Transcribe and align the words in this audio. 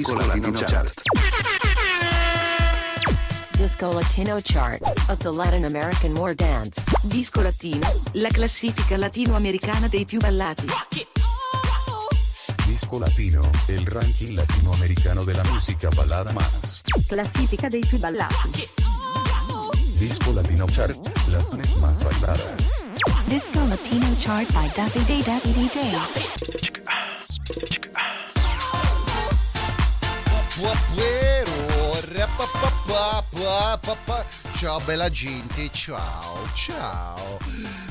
Disco 0.00 0.14
Latino 0.14 0.52
Chart. 0.52 0.92
Disco 3.58 3.92
Latino 3.92 4.40
Chart 4.40 4.80
of 5.10 5.18
the 5.18 5.30
Latin 5.30 5.66
American 5.66 6.14
War 6.14 6.34
Dance. 6.34 6.82
Disco 7.02 7.42
Latino, 7.42 7.86
la 8.12 8.30
classifica 8.30 8.96
latinoamericana 8.96 9.88
dei 9.88 10.06
più 10.06 10.18
ballati. 10.18 10.64
Disco 12.64 12.98
Latino, 12.98 13.46
el 13.66 13.84
ranking 13.84 14.36
latinoamericano 14.36 15.22
de 15.24 15.34
la 15.34 15.42
música 15.52 15.90
balada 15.90 16.32
más. 16.32 16.80
Classifica 17.06 17.68
dei 17.68 17.84
più 17.86 17.98
ballati. 17.98 18.68
Disco 19.98 20.32
Latino 20.32 20.64
Chart, 20.64 20.96
las 21.28 21.52
más 21.76 22.02
bailadas. 22.02 22.86
Disco 23.26 23.66
Latino 23.66 24.16
chart 24.18 24.50
by 24.54 24.66
Duffy 24.74 25.04
Day 25.04 25.22
DJ. 25.52 26.79
Ciao 34.56 34.78
bella 34.80 35.08
gente, 35.08 35.70
ciao, 35.72 36.46
ciao. 36.54 37.38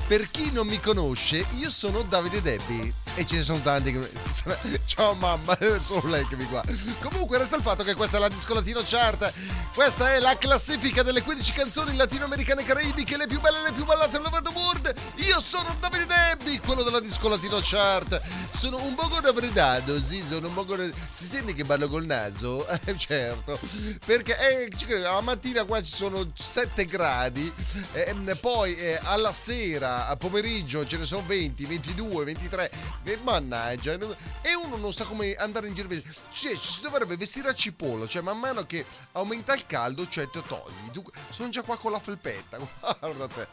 Per 0.08 0.30
chi 0.30 0.52
non 0.52 0.68
mi 0.68 0.80
conosce, 0.80 1.46
io 1.58 1.72
sono 1.72 2.04
Davide 2.04 2.42
Debbi 2.44 2.94
e 3.20 3.26
ce 3.26 3.36
ne 3.36 3.42
sono 3.42 3.60
tanti 3.60 3.92
che... 3.92 4.10
Ciao 4.86 5.14
mamma, 5.14 5.58
solo 5.84 6.08
lei 6.08 6.26
che 6.26 6.38
mi 6.38 6.46
guarda. 6.46 6.72
Comunque 7.02 7.38
resta 7.38 7.58
il 7.58 7.62
fatto 7.62 7.84
che 7.84 7.94
questa 7.94 8.16
è 8.16 8.20
la 8.22 8.30
Disco 8.30 8.54
Latino 8.54 8.82
Chart. 8.84 9.34
Questa 9.74 10.14
è 10.14 10.20
la 10.20 10.38
classifica 10.38 11.04
delle 11.04 11.22
15 11.22 11.52
canzoni 11.52 11.96
latinoamericane 11.96 12.62
e 12.62 12.66
caraibiche, 12.66 13.18
le 13.18 13.28
più 13.28 13.42
belle 13.42 13.60
e 13.60 13.64
le 13.64 13.72
più 13.74 13.84
ballate 13.84 14.16
all'over 14.16 14.42
the 14.42 14.50
world. 14.54 14.94
Io 15.16 15.40
sono 15.42 15.76
Davide 15.82 16.06
Debbi, 16.06 16.60
quello 16.60 16.82
della 16.82 17.02
Disco 17.02 17.28
Latino 17.28 17.60
Chart. 17.62 18.22
Sono 18.52 18.82
un 18.84 18.96
poco 18.96 19.20
raffreddato, 19.20 20.02
sì, 20.02 20.24
sono 20.28 20.48
un 20.48 20.54
poco... 20.54 20.78
Si 21.12 21.26
sente 21.26 21.54
che 21.54 21.66
parlo 21.66 21.90
col 21.90 22.06
naso? 22.06 22.66
Eh, 22.86 22.98
certo. 22.98 23.60
Perché 24.06 24.38
eh, 24.38 24.98
la 25.00 25.20
mattina 25.22 25.64
qua 25.66 25.82
ci 25.84 25.94
sono 25.94 26.32
7 26.34 26.86
gradi, 26.86 27.52
eh, 27.92 28.16
poi 28.40 28.76
eh, 28.76 29.00
alla 29.04 29.34
sera, 29.34 30.08
a 30.08 30.16
pomeriggio 30.16 30.86
ce 30.86 30.98
ne 30.98 31.06
sono 31.06 31.24
20, 31.26 31.66
22, 31.66 32.24
23. 32.24 32.72
Eh, 33.10 33.18
mannaggia, 33.24 33.98
e 34.42 34.54
uno 34.54 34.76
non 34.76 34.94
sa 34.94 35.04
come 35.04 35.34
andare 35.34 35.68
in 35.68 35.74
giro. 35.74 35.88
Cioè, 35.90 36.56
ci 36.56 36.74
si 36.74 36.82
dovrebbe 36.82 37.18
vestire 37.18 37.50
a 37.50 37.56
cipolla, 37.56 38.06
cioè 38.06 38.22
man 38.22 38.38
mano 38.38 38.64
che 38.68 38.86
aumenta 39.14 39.56
il 39.56 39.66
caldo, 39.66 40.08
cioè 40.08 40.30
te 40.30 40.44
togli. 40.48 40.92
Tu, 40.92 41.04
sono 41.32 41.50
già 41.50 41.64
qua 41.64 41.76
con 41.76 41.92
la 41.92 42.00
felpetta, 42.00 42.60
guarda 43.00 43.28
te. 43.28 43.48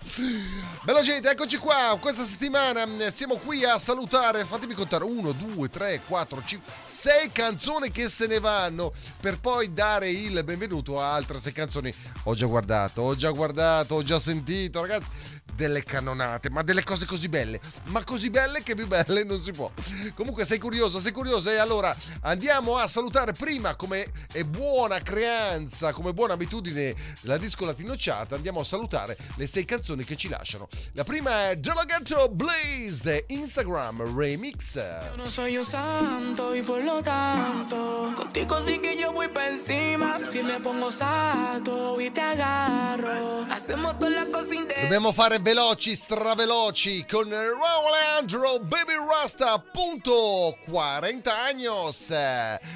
Bella 0.82 1.00
gente, 1.00 1.30
eccoci 1.30 1.56
qua. 1.56 1.96
Questa 1.98 2.26
settimana 2.26 2.86
mm, 2.86 3.06
siamo 3.06 3.36
qui 3.36 3.64
a 3.64 3.78
salutare, 3.78 4.44
fatemi 4.44 4.74
contare, 4.74 5.04
1, 5.04 5.32
2, 5.32 5.70
3, 5.70 6.02
4, 6.06 6.42
5, 6.44 6.72
6 6.84 7.32
canzoni 7.32 7.90
che 7.90 8.10
se 8.10 8.26
ne 8.26 8.38
vanno 8.38 8.92
per 9.22 9.40
poi 9.40 9.72
dare 9.72 10.10
il 10.10 10.44
benvenuto 10.44 11.00
a 11.00 11.14
altre 11.14 11.40
6 11.40 11.52
canzoni. 11.52 11.94
Ho 12.24 12.34
già 12.34 12.44
guardato, 12.44 13.00
ho 13.00 13.16
già 13.16 13.30
guardato, 13.30 13.94
ho 13.94 14.02
già 14.02 14.18
sentito, 14.18 14.82
ragazzi 14.82 15.44
delle 15.56 15.82
cannonate, 15.82 16.50
ma 16.50 16.62
delle 16.62 16.84
cose 16.84 17.06
così 17.06 17.28
belle, 17.28 17.60
ma 17.86 18.04
così 18.04 18.30
belle 18.30 18.62
che 18.62 18.74
più 18.74 18.86
belle 18.86 19.24
non 19.24 19.42
si 19.42 19.52
può. 19.52 19.70
Comunque 20.14 20.44
sei 20.44 20.58
curioso, 20.58 21.00
sei 21.00 21.12
curioso 21.12 21.50
e 21.50 21.56
allora 21.56 21.94
andiamo 22.20 22.76
a 22.76 22.86
salutare 22.86 23.32
prima 23.32 23.74
come 23.74 24.12
è 24.30 24.44
buona 24.44 25.00
creanza, 25.00 25.92
come 25.92 26.12
buona 26.12 26.34
abitudine 26.34 26.94
della 27.20 27.38
Disco 27.38 27.64
Latino 27.64 27.94
Chat, 27.96 28.34
andiamo 28.34 28.60
a 28.60 28.64
salutare 28.64 29.16
le 29.36 29.46
sei 29.46 29.64
canzoni 29.64 30.04
che 30.04 30.16
ci 30.16 30.28
lasciano. 30.28 30.68
La 30.92 31.04
prima 31.04 31.50
è 31.50 31.56
Delegato 31.56 32.28
Blaze 32.28 33.24
Instagram 33.28 34.16
Remix. 34.16 34.76
Yo 34.76 35.16
no 35.16 35.26
soy 35.26 35.56
un 35.56 35.64
santo 35.64 36.54
y 36.54 36.62
por 36.62 36.84
lo 36.84 37.02
tanto 37.02 38.12
Contigo 38.14 38.60
sí 38.64 38.78
que 38.78 38.96
yo 38.98 39.12
voy 39.12 39.28
pa' 39.28 39.48
encima 39.48 40.20
Si 40.26 40.42
me 40.42 40.60
pongo 40.60 40.90
sato 40.90 42.00
y 42.00 42.10
te 42.10 42.20
agarro 42.20 43.46
Hacemos 43.50 43.98
todas 43.98 44.14
las 44.14 44.26
cosas 44.26 44.46
Dobbiamo 44.82 45.12
fare 45.12 45.40
veloci, 45.46 45.94
straveloci 45.94 47.06
con 47.08 47.30
Raul 47.30 47.94
Andro 48.18 48.58
Baby 48.58 48.94
Rasta, 49.08 49.52
appunto 49.52 50.58
40 50.64 51.40
años. 51.44 52.12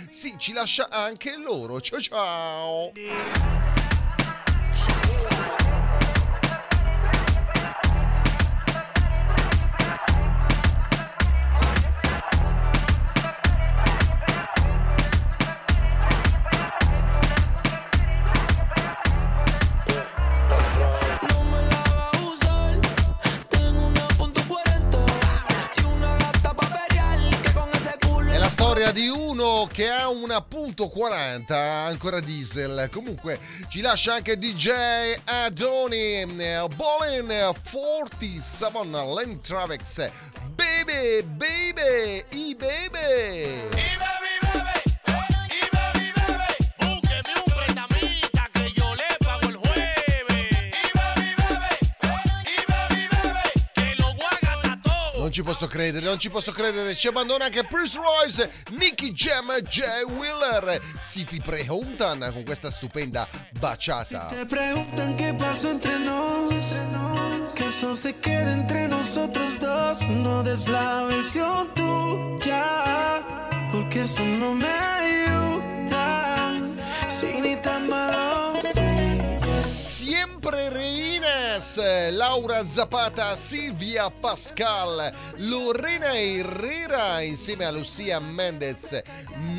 Sì, 0.08 0.36
ci 0.38 0.52
lascia 0.52 0.86
anche 0.88 1.36
loro. 1.36 1.80
Ciao 1.80 2.00
ciao. 2.00 3.59
Che 29.80 29.88
ha 29.88 30.10
una 30.10 30.42
punto 30.42 30.88
40, 30.88 31.56
ancora 31.56 32.20
diesel. 32.20 32.90
Comunque 32.92 33.40
ci 33.70 33.80
lascia 33.80 34.12
anche 34.12 34.36
DJ 34.36 35.16
Adoni, 35.24 36.20
eh, 36.20 36.68
Bolin 36.76 37.26
47 37.26 38.78
Len 39.16 39.40
Travex. 39.40 40.10
Baby, 40.54 41.22
baby, 41.22 42.22
i 42.32 42.54
baby. 42.58 43.68
Búsqueme 43.70 44.49
Non 55.30 55.38
ci 55.38 55.44
posso 55.44 55.68
credere, 55.68 56.04
non 56.04 56.18
ci 56.18 56.28
posso 56.28 56.50
credere. 56.50 56.92
Ci 56.92 57.06
abbandona 57.06 57.44
anche 57.44 57.62
Prince 57.62 57.96
Royce, 57.96 58.50
Nicky 58.72 59.12
Jam 59.12 59.60
Jay 59.60 60.02
Wheeler. 60.02 60.80
Si 60.98 61.22
ti 61.22 61.40
preguntan 61.40 62.18
con 62.32 62.42
questa 62.42 62.68
stupenda 62.72 63.28
baciata. 63.60 64.26
Te 64.26 64.44
preguntan 64.44 65.14
qué 65.14 65.32
pasó 65.32 65.70
entre 65.70 66.00
nos 66.00 66.48
Que 67.54 67.68
eso 67.68 67.94
se 67.94 68.18
quede 68.18 68.50
entre 68.50 68.88
nosotros 68.88 69.56
dos 69.60 70.02
No 70.08 70.42
des 70.42 70.66
la 70.66 71.04
versión 71.04 71.68
tuya 71.74 73.22
Porque 73.70 74.02
eso 74.02 74.24
no 74.24 74.52
me 74.52 74.66
ayuda 74.66 75.59
reinas, 81.78 82.12
Laura 82.12 82.64
Zapata, 82.64 83.36
Silvia 83.36 84.10
Pascal, 84.10 85.12
Lorena 85.38 86.16
Herrera 86.16 87.24
insieme 87.24 87.64
a 87.64 87.72
Lucia 87.72 88.18
Mendez. 88.18 89.02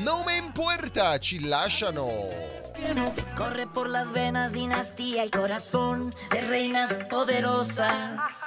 Nome 0.04 0.38
in 0.38 0.52
puerta 0.52 1.18
ci 1.20 1.40
lasciano. 1.40 2.10
Corre 3.36 3.68
por 3.68 3.88
las 3.88 4.12
venas 4.12 4.52
dinastía 4.52 5.26
y 5.26 5.30
corazón 5.30 6.14
de 6.32 6.42
reinas 6.42 6.94
poderosas. 7.10 8.46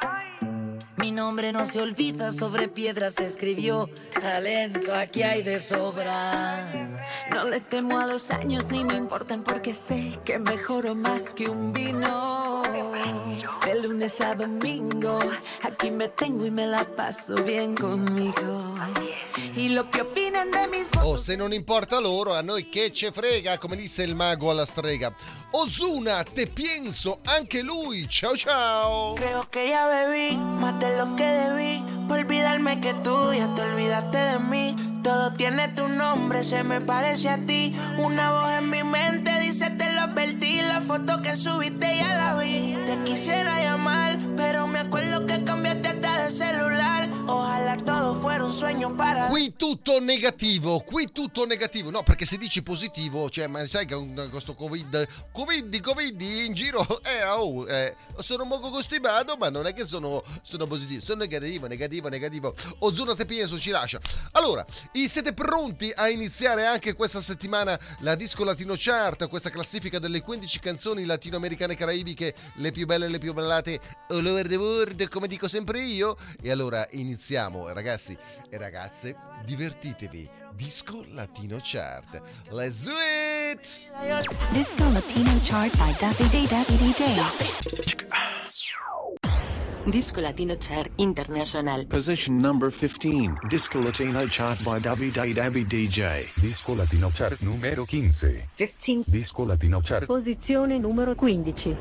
Mi 0.97 1.11
nombre 1.11 1.53
no 1.53 1.67
se 1.67 1.81
olvida, 1.81 2.33
sobre 2.33 2.69
piedras 2.69 3.15
se 3.15 3.25
escribió. 3.25 3.89
Talento 4.21 4.95
aquí 4.95 5.23
hay 5.23 5.43
de 5.43 5.59
sobra. 5.59 6.99
No 7.31 7.45
le 7.45 7.61
temo 7.61 7.99
a 7.99 8.07
los 8.07 8.31
años 8.31 8.71
ni 8.71 8.85
me 8.85 8.95
importan 8.95 9.43
porque 9.43 9.75
sé 9.75 10.19
que 10.25 10.39
mejoro 10.39 10.95
más 10.95 11.35
que 11.35 11.49
un 11.49 11.73
vino. 11.73 12.63
De 13.65 13.83
lunes 13.83 14.21
a 14.21 14.35
domingo, 14.35 15.19
aquí 15.63 15.91
me 15.91 16.09
tengo 16.09 16.47
y 16.47 16.51
me 16.51 16.67
la 16.67 16.85
paso 16.85 17.35
bien 17.45 17.75
conmigo. 17.75 18.77
Y 19.57 19.71
lo 19.71 19.91
que 19.91 20.03
opinen 20.03 20.51
de 20.51 20.69
mis 20.69 20.91
Oh, 21.03 21.19
se 21.19 21.37
non 21.37 21.53
importa 21.53 22.01
loro, 22.01 22.35
a 22.35 22.43
noi 22.43 22.69
che 22.69 22.91
ce 22.93 23.13
frega, 23.13 23.59
come 23.59 23.77
disse 23.77 24.03
il 24.03 24.15
mago 24.15 24.51
alla 24.51 24.65
strega. 24.65 25.13
Ozuna, 25.51 26.23
te 26.25 26.47
pienso, 26.47 27.21
anche 27.25 27.63
lui. 27.63 28.07
Ciao 28.09 28.37
ciao. 28.37 29.15
Creo 29.15 29.49
que 29.51 29.69
ya 29.69 29.87
bebí 29.87 30.37
más 30.37 30.79
de 30.81 30.97
lo 30.97 31.15
que 31.15 31.25
debí. 31.25 31.85
Por 32.09 32.19
olvidarme 32.19 32.81
que 32.81 32.93
tú 32.95 33.33
ya 33.33 33.55
te 33.55 33.63
olvidaste 33.63 34.19
de 34.19 34.39
mí. 34.41 34.75
Todo 35.03 35.33
tiene 35.35 35.69
tu 35.69 35.87
nombre, 35.87 36.43
se 36.43 36.65
me 36.65 36.81
parece 36.81 37.29
a 37.29 37.39
ti. 37.45 37.77
Una 37.99 38.33
voz 38.33 38.51
en 38.59 38.71
mi 38.71 38.83
mente 38.83 39.39
dice 39.41 39.71
te 39.71 39.93
lo 39.93 40.01
advertí. 40.03 40.61
La 40.63 40.81
foto 40.81 41.23
que 41.23 41.37
subiste 41.37 41.99
ya 41.99 42.17
la 42.17 42.35
vi. 42.37 42.77
Te 42.87 42.99
quisiera 43.05 43.63
llamar, 43.63 44.19
pero 44.37 44.67
me 44.67 44.81
acuerdo 44.81 45.25
que 45.27 45.45
cambiaste 45.45 45.89
hasta 45.89 46.25
de 46.25 46.31
celular. 46.31 47.09
Ojalá 47.27 47.77
todo 47.77 48.21
fuera 48.21 48.45
un 48.45 48.53
sueño 48.53 48.97
para 48.97 49.14
Qui 49.29 49.55
tutto 49.57 50.01
negativo, 50.01 50.81
qui 50.81 51.11
tutto 51.13 51.47
negativo. 51.47 51.91
No, 51.91 52.03
perché 52.03 52.25
se 52.25 52.37
dici 52.37 52.63
positivo, 52.63 53.31
cioè, 53.31 53.47
ma 53.47 53.67
sai 53.67 53.87
che 53.87 53.97
questo 54.31 54.55
Covid, 54.55 55.07
Covid, 55.33 55.81
Covid 55.81 56.21
in 56.21 56.53
giro, 56.53 56.81
eh, 57.05 57.25
oh, 57.25 57.69
eh, 57.69 57.95
sono 58.19 58.47
poco 58.47 58.71
costipato, 58.71 59.37
ma 59.37 59.49
non 59.49 59.67
è 59.67 59.73
che 59.73 59.85
sono, 59.85 60.23
sono 60.43 60.67
positivo, 60.67 61.01
sono 61.01 61.21
negativo, 61.21 61.67
negativo, 61.67 62.09
negativo. 62.09 62.55
Ozuna 62.81 63.15
Tepienso 63.15 63.59
ci 63.59 63.71
lascia. 63.71 64.01
Allora, 64.33 64.65
siete 65.07 65.33
pronti 65.33 65.93
a 65.95 66.09
iniziare 66.09 66.67
anche 66.67 66.95
questa 66.95 67.21
settimana 67.21 67.79
la 68.01 68.15
Disco 68.15 68.43
Latino 68.43 68.75
Chart, 68.77 69.29
questa 69.29 69.51
classifica 69.51 69.99
delle 69.99 70.23
15 70.23 70.59
canzoni 70.59 71.05
latinoamericane 71.05 71.77
caraibiche, 71.77 72.35
le 72.57 72.73
più 72.73 72.87
belle 72.87 73.07
e 73.07 73.09
le 73.09 73.19
più 73.19 73.33
ballate 73.33 73.81
all 74.09 74.27
over 74.27 74.49
the 74.49 74.57
world, 74.57 75.09
come 75.09 75.29
dico 75.29 75.47
sempre 75.47 75.81
io? 75.83 76.17
E 76.43 76.51
allora 76.51 76.87
iniziamo, 76.91 77.69
ragazzi 77.69 78.17
e 78.49 78.59
ragazze, 78.95 79.17
divertitevi. 79.45 80.29
Disco 80.55 81.05
Latino 81.13 81.59
Chart. 81.61 82.23
Let's 82.51 82.85
do 82.85 82.93
it! 83.51 83.91
Disco 84.53 84.89
Latino 84.91 85.33
Chart 85.43 85.77
by 85.77 85.93
Day 86.31 86.47
Daffy 86.47 86.77
DJ. 86.77 88.74
Disco 89.87 90.21
Latino 90.23 90.57
Chart 90.57 90.91
International. 90.97 91.85
Position 91.87 92.41
number 92.41 92.71
15. 92.71 93.35
Disco 93.49 93.81
Latino 93.81 94.27
chart 94.27 94.63
by 94.63 94.79
Day 94.79 95.33
Dabby 95.35 95.65
DJ. 95.65 96.25
Disco 96.41 96.75
Latino 96.75 97.11
Chart 97.11 97.39
numero 97.43 97.85
15. 97.85 98.49
Disco 99.07 99.45
Latino 99.45 99.81
Chart 99.83 100.07
Posizione 100.07 100.79
numero 100.79 101.15
15. 101.15 101.77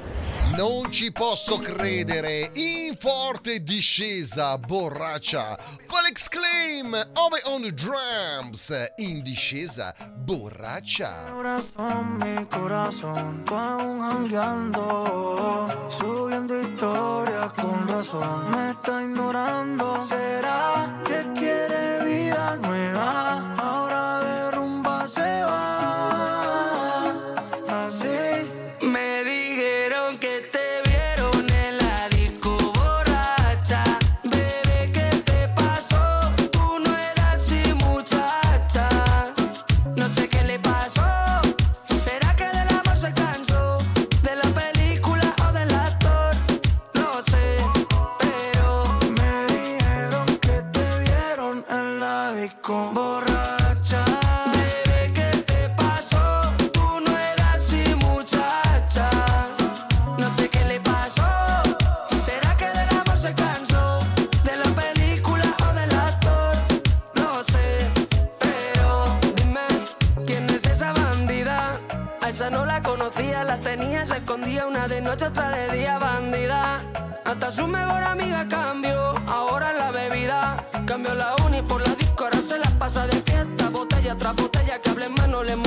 Non 0.58 0.92
ci 0.92 1.12
posso 1.14 1.58
credere! 1.58 2.52
In 2.56 2.96
forte 2.98 3.64
discesa, 3.64 4.58
borraccia. 4.58 5.58
Felix 5.88 6.28
Claim, 6.28 6.94
Ove 6.94 7.42
on 7.46 7.62
the 7.62 7.72
drums. 7.72 8.70
In 8.98 9.22
discesa, 9.24 9.96
borraccia. 10.18 11.30
corazón, 11.32 12.18
mi 12.20 12.46
corazón, 12.48 13.44
tú 13.46 13.56
aún 13.56 14.00
jangueando, 14.02 15.88
subiendo 15.90 16.60
historias 16.60 17.52
con 17.54 17.88
razón, 17.98 18.52
me 18.52 18.72
está 18.72 19.04
ignorando. 19.04 20.02
¿Será 20.02 21.02
que 21.06 21.20
quiere 21.40 22.04
vida 22.04 22.58
nueva? 22.62 23.63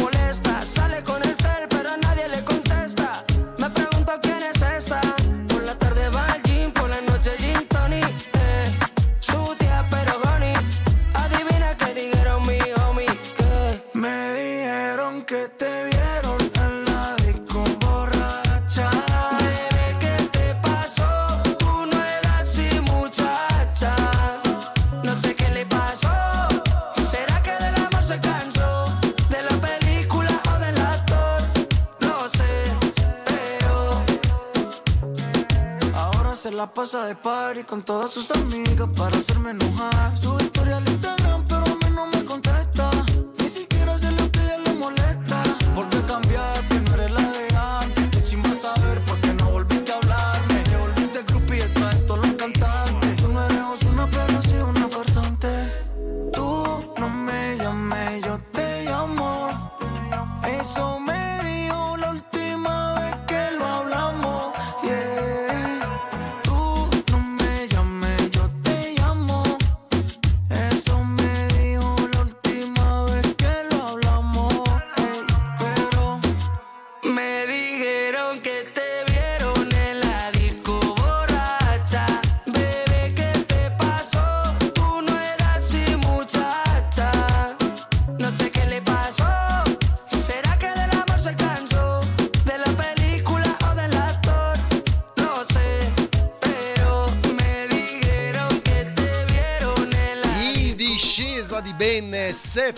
molestas. 0.00 0.75
De 36.92 37.16
party 37.16 37.64
con 37.64 37.82
todas 37.82 38.10
sus 38.10 38.30
amigas 38.30 38.88
para 38.96 39.16
hacerme 39.18 39.50
enojar. 39.50 40.16
Su 40.16 40.38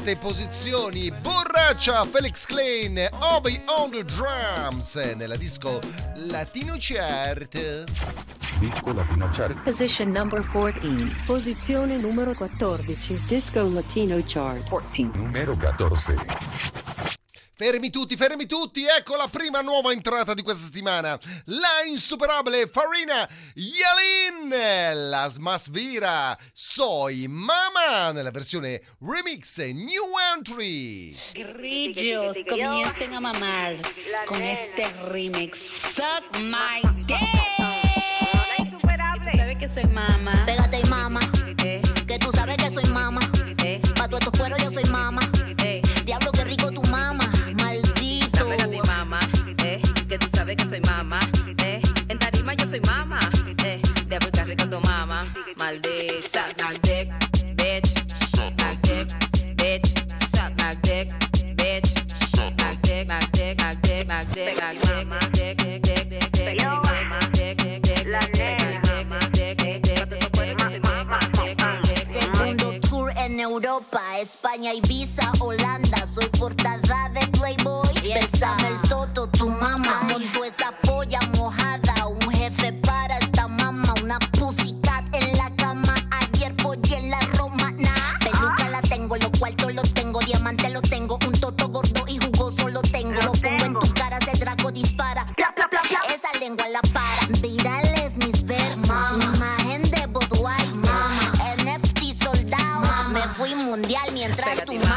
sette 0.09 0.17
posizioni, 0.17 1.13
Borraccia, 1.21 2.07
Felix 2.07 2.47
Klein, 2.47 3.09
Obi 3.19 3.61
on 3.67 3.91
the 3.91 4.03
drums 4.05 4.95
nella 4.95 5.37
disco 5.37 5.81
Latino 6.15 6.77
Chart. 6.79 7.85
Disco 8.59 8.93
Latino 8.93 9.29
Chart 9.31 9.61
Position 9.63 10.11
number 10.11 10.45
14. 10.47 11.25
Posizione 11.27 11.99
numero 11.99 12.33
14. 12.33 13.21
Disco 13.27 13.69
Latino 13.69 14.19
Chart 14.25 14.67
14. 14.69 15.11
numero 15.19 15.55
14. 15.55 16.88
Fermi 17.59 17.91
tutti, 17.91 18.17
fermi 18.17 18.47
tutti, 18.47 18.85
ecco 18.87 19.17
la 19.17 19.27
prima 19.27 19.63
nuova 19.63 19.91
entrata 19.91 20.33
di 20.33 20.43
questa 20.43 20.63
settimana. 20.63 21.19
La 21.47 21.83
insuperabile 21.89 22.69
Farina 22.69 23.29
Yalin, 23.55 25.09
la 25.11 25.29
Smasvira, 25.29 26.39
Soy 26.53 27.27
Mama 27.27 28.13
nella 28.13 28.31
versione 28.31 28.81
remix 29.01 29.59
New 29.59 30.05
Entry. 30.37 31.17
Grillos 31.33 32.37
comiencen 32.47 33.15
a 33.15 33.19
mamar 33.19 33.75
con 34.27 34.41
este 34.41 34.95
remix. 35.09 35.59
Suck 35.95 36.41
my 36.41 36.81
dick. 37.07 37.19
Tú 39.21 39.37
sabes 39.37 39.59
que 39.59 39.69
soy 39.69 39.85
mamá. 39.89 40.45
Pégate 40.47 40.79
y 40.79 40.89
mama, 40.89 41.21
que 41.57 42.19
tú 42.21 42.31
sabes 42.33 42.57
que 42.57 42.71
soy 42.71 42.85
mama. 42.93 43.21
Eh, 43.65 43.83
pa' 43.97 44.07
todos 44.07 44.21
estos 44.21 44.39
cueros 44.39 44.63
yo 44.63 44.71
soy 44.71 44.85
mama. 44.93 45.21
soy 50.69 50.81
mamá, 50.81 51.19
eh. 51.65 51.81
En 52.09 52.19
tarima 52.19 52.53
yo 52.55 52.67
soy 52.67 52.81
mamá, 52.81 53.19
eh. 53.65 53.81
De 54.07 54.19
Puerto 54.19 54.45
Rico 54.45 54.69
tu 54.69 54.81
mamá, 54.81 55.27
maldita. 55.57 56.21
Suck 56.23 56.55
my 56.59 56.79
dick, 56.83 57.09
bitch. 57.57 57.89
Suck 58.37 58.53
my 58.59 58.77
bitch. 59.57 59.89
Suck 60.31 60.53
my 60.59 60.75
dick, 60.83 61.09
bitch. 61.57 61.89
Suck 62.37 62.53
my 62.61 62.77
dick, 62.83 63.09
my 63.09 63.19
dick, 63.33 63.59
my 63.59 63.75
dick, 63.83 64.07
my 64.07 64.25
dick, 64.25 64.61
my 64.61 64.75
dick, 64.75 65.07
my 65.09 65.19
dick, 65.33 65.57
dick, 65.57 65.83
dick, 65.83 66.09
dick, 66.11 66.33
dick, 66.33 66.59
dick, 67.33 67.57
dick, 67.57 67.83
dick, 67.83 68.07
la 68.07 68.21
Segundo 72.13 72.79
Bésame 78.15 78.69
el 78.69 78.89
toto, 78.89 79.29
tu 79.29 79.49
mamá. 79.51 80.01
Monto 80.09 80.45
esa 80.45 80.73
polla 80.83 81.21
mojada. 81.37 82.07
Un 82.07 82.33
jefe 82.33 82.73
para 82.73 83.19
esta 83.19 83.47
mamá. 83.49 83.93
Una 84.03 84.19
pussycat 84.19 85.05
en 85.15 85.37
la 85.37 85.51
cama. 85.57 85.95
Ayer 86.11 86.55
follé 86.63 86.97
en 86.97 87.11
la 87.11 87.21
romana. 87.37 87.93
Peluca 88.21 88.69
la 88.71 88.81
tengo, 88.81 89.17
los 89.17 89.31
cuartos 89.39 89.75
los 89.75 89.93
tengo. 89.93 90.21
Diamante 90.21 90.71
lo 90.71 90.81
tengo. 90.81 91.19
Un 91.27 91.33
toto 91.33 91.69
gordo 91.69 92.05
y 92.09 92.19
jugoso 92.19 92.69
lo 92.69 92.81
tengo. 92.81 93.21
Lo 93.21 93.33
pongo 93.33 93.65
en 93.65 93.75
tu 93.75 93.93
cara, 93.93 94.17
ese 94.19 94.39
drago 94.39 94.71
dispara. 94.71 95.27
Pla, 95.37 95.53
pla, 95.55 95.69
pla, 95.69 95.83
pla. 95.87 96.01
Esa 96.09 96.33
lengua 96.41 96.67
la 96.69 96.81
para. 96.95 97.27
Virales 97.43 98.17
mis 98.25 98.43
versos. 98.45 98.89
Imagen 99.23 99.83
de 99.83 100.07
Budweiser. 100.07 100.79
NFT 101.63 102.23
soldado. 102.23 103.11
Me 103.11 103.21
fui 103.37 103.55
mundial 103.55 104.09
mientras 104.13 104.65
tu 104.65 104.73
mamá. 104.73 104.88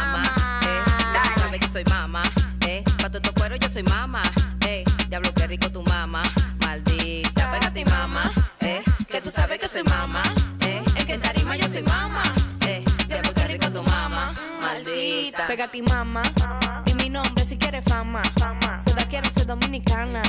Y 15.73 15.81
mamá. 15.81 16.21
Y 16.85 16.93
mi 16.95 17.09
nombre 17.09 17.43
si 17.45 17.57
quieres 17.57 17.83
fama. 17.85 18.21
Todas 18.85 19.05
quieren 19.05 19.31
ser 19.33 19.45
dominicana. 19.45 20.21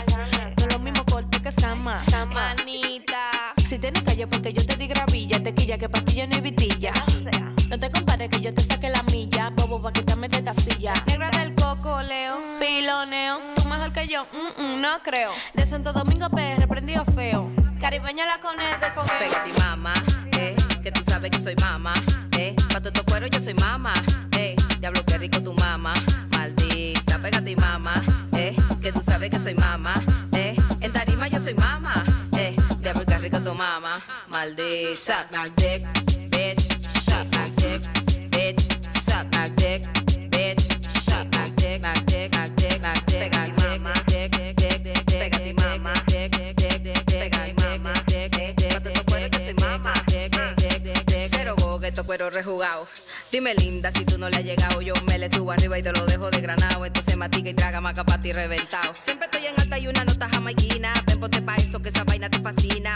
No 0.58 0.64
es 0.64 0.72
lo 0.72 0.78
mismo 0.78 1.04
corto 1.04 1.42
que 1.42 1.48
escama. 1.48 2.02
Manita. 2.32 3.30
Si 3.56 3.78
tienes 3.78 4.02
calle 4.02 4.26
porque 4.26 4.52
yo 4.52 4.64
te 4.64 4.76
di 4.76 4.86
gravilla, 4.86 5.42
te 5.42 5.54
quilla 5.54 5.78
que 5.78 5.88
pastillo 5.88 6.26
ni 6.26 6.40
vitilla. 6.40 6.92
No 7.68 7.78
te 7.78 7.90
compares 7.90 8.28
que 8.30 8.40
yo 8.40 8.52
te 8.52 8.62
saque 8.62 8.90
la 8.90 9.02
milla. 9.04 9.50
Bobo 9.50 9.80
pa' 9.80 9.92
quitarme 9.92 10.28
de 10.28 10.38
esta 10.38 10.54
silla. 10.54 10.92
Negra 11.06 11.30
del 11.30 11.54
coco, 11.54 12.02
leo. 12.02 12.36
Piloneo. 12.60 13.38
Tú 13.56 13.68
mejor 13.68 13.92
que 13.92 14.06
yo, 14.06 14.24
mm, 14.24 14.62
mm, 14.62 14.80
no 14.80 14.98
creo. 15.02 15.32
De 15.54 15.64
Santo 15.66 15.92
Domingo 15.92 16.28
PR, 16.28 16.66
prendido 16.68 17.04
feo. 17.04 17.50
Caribeña 17.80 18.26
la 18.26 18.40
con 18.40 18.60
el 18.60 18.80
del 18.80 18.92
fogueo. 18.92 19.61
Suck 34.90 35.32
my 35.32 35.48
dick, 35.56 35.82
bitch. 36.30 36.60
Suck 37.02 37.26
my 37.32 37.48
dick, 37.56 37.80
bitch. 38.30 38.60
Suck 38.86 39.26
my 39.32 39.48
dick, 39.56 39.82
bitch. 40.30 40.60
Suck 41.04 41.26
my 41.34 41.48
dick, 41.56 41.80
my 41.80 41.94
dick, 42.06 42.34
my 42.34 42.48
dick, 42.56 42.82
my 42.82 42.92
dick, 43.06 43.32
my 43.32 43.92
dick, 44.06 44.30
dick, 44.32 44.56
dick, 44.56 44.82
dick, 44.82 44.82
dick, 44.84 45.06
Pégate 45.06 45.48
y 45.48 45.54
mamá, 45.54 45.92
dick, 46.06 46.36
dick, 46.36 46.56
dick, 46.56 46.82
dick, 46.82 47.04
pégate 47.06 47.48
y 47.50 47.54
mamá, 47.54 47.92
dick, 48.06 48.36
dick, 48.36 48.56
dick, 48.56 48.82
dick, 48.82 49.04
pégate 49.04 49.50
y 49.50 49.54
mamá, 49.54 49.92
dick, 50.08 50.30
dick, 50.30 50.56
dick, 50.56 50.82
dick, 50.82 51.06
dick. 51.06 51.28
Cero 51.30 51.54
gogueto, 51.58 52.04
cuero 52.04 52.28
rejugado. 52.28 52.86
Dime 53.30 53.54
linda 53.54 53.90
si 53.92 54.04
tú 54.04 54.18
no 54.18 54.28
le 54.28 54.36
has 54.36 54.44
llegado, 54.44 54.82
yo 54.82 54.94
me 55.06 55.18
le 55.18 55.30
subo 55.30 55.52
arriba 55.52 55.78
y 55.78 55.82
te 55.82 55.92
lo 55.92 56.04
dejo 56.06 56.30
de 56.30 56.40
granado. 56.40 56.84
Entonces 56.84 57.16
matica 57.16 57.48
y 57.48 57.54
traga 57.54 57.80
maca 57.80 58.04
pa' 58.04 58.20
ti 58.20 58.32
reventado. 58.32 58.94
Siempre 58.94 59.26
estoy 59.26 59.46
en 59.46 59.58
alta 59.58 59.78
y 59.78 59.86
una 59.86 60.04
nota 60.04 60.28
jamaiquina. 60.28 60.92
Ven 61.06 61.18
ponte 61.18 61.40
pa' 61.40 61.56
eso 61.56 61.80
que 61.80 61.88
esa 61.88 62.04
vaina 62.04 62.28
te 62.28 62.40
fascina. 62.40 62.91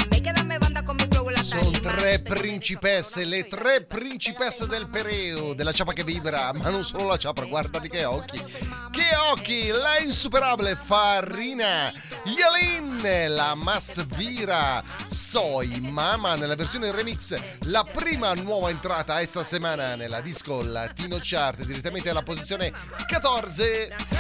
Sono 1.59 1.71
tre 1.71 2.21
principesse, 2.21 3.25
le 3.25 3.47
tre 3.47 3.83
principesse 3.83 4.67
del 4.67 4.89
Pereo, 4.89 5.55
della 5.55 5.73
ciapa 5.73 5.93
che 5.93 6.05
vibra, 6.05 6.53
ma 6.55 6.69
non 6.69 6.85
solo 6.85 7.07
la 7.07 7.17
ciapa, 7.17 7.45
guardati 7.45 7.89
che 7.89 8.05
occhi. 8.05 8.37
Che 8.37 9.17
occhi, 9.31 9.69
la 9.69 9.99
insuperabile 9.99 10.77
Farina, 10.77 11.91
Yalin, 12.25 13.33
la 13.35 13.55
Masvira, 13.55 14.83
Soy, 15.09 15.81
Mama 15.81 16.35
nella 16.35 16.57
versione 16.57 16.93
remix, 16.93 17.35
la 17.63 17.85
prima 17.91 18.35
nuova 18.35 18.69
entrata 18.69 19.21
esta 19.21 19.43
settimana 19.43 19.95
nella 19.95 20.21
disco 20.21 20.63
Latino 20.63 21.19
Chart, 21.21 21.65
direttamente 21.65 22.11
alla 22.11 22.23
posizione 22.23 22.71
14. 23.07 24.16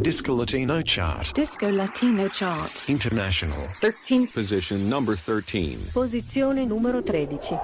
Disco 0.00 0.32
Latino 0.32 0.80
Chart. 0.80 1.32
Disco 1.32 1.68
Latino 1.68 2.28
Chart. 2.28 2.70
International. 2.86 3.68
13. 3.80 4.28
Position 4.32 4.88
number 4.88 5.16
13. 5.16 5.90
Posizione 5.92 6.64
numero 6.64 7.02
13. 7.02 7.58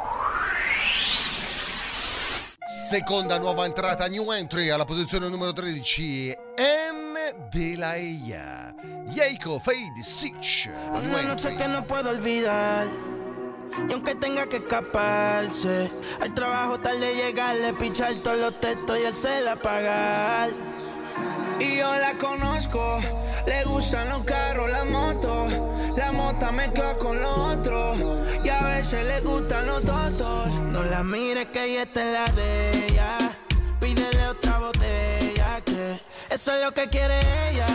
Seconda 2.89 3.39
nuova 3.39 3.67
entrata, 3.67 4.09
new 4.09 4.33
entry 4.33 4.69
alla 4.69 4.85
posizione 4.85 5.29
numero 5.29 5.53
13, 5.53 6.37
N 6.57 7.49
de 7.53 7.77
la 7.77 7.95
Ella, 7.95 8.75
Yeiko 9.11 9.61
Fade 9.61 10.03
Sich. 10.03 10.69
Una 10.93 11.23
noche 11.23 11.55
que 11.55 11.69
no 11.69 11.85
puedo 11.87 12.11
olvidar. 12.11 12.89
Y 13.89 13.93
aunque 13.93 14.17
tenga 14.17 14.47
que 14.47 14.57
escaparse, 14.57 15.89
al 16.21 16.35
trabajo 16.35 16.81
tarde 16.81 17.15
llegarle, 17.15 17.75
pichar 17.75 18.13
todos 18.17 18.39
los 18.39 18.59
textos 18.59 18.99
y 18.99 19.05
el 19.05 19.15
cel 19.15 19.47
apagar. 19.47 20.74
Y 21.61 21.77
yo 21.79 21.97
la 21.99 22.15
conozco, 22.19 22.99
le 23.47 23.65
gustan 23.65 24.09
los 24.09 24.23
carros, 24.25 24.71
la 24.71 24.85
moto. 24.85 25.49
La 25.97 26.11
mota 26.11 26.51
mezcla 26.51 26.97
con 26.99 27.21
lo 27.21 27.53
otro. 27.53 27.95
Y 28.43 28.49
a 28.49 28.61
veces 28.63 29.07
le 29.07 29.21
gustan 29.21 29.67
los 29.67 29.83
totos. 29.83 30.49
No 30.73 30.83
la 30.83 31.05
mires 31.05 31.47
que 31.47 31.65
ella 31.65 31.83
está 31.83 32.03
en 32.03 32.13
la 32.13 32.25
de 32.33 32.87
ella. 32.87 33.19
Pídele 33.81 34.29
otra 34.29 34.59
botella 34.59 35.61
que 35.65 36.01
eso 36.31 36.53
es 36.53 36.65
lo 36.65 36.73
que 36.73 36.89
quiere 36.89 37.15
ella. 37.51 37.67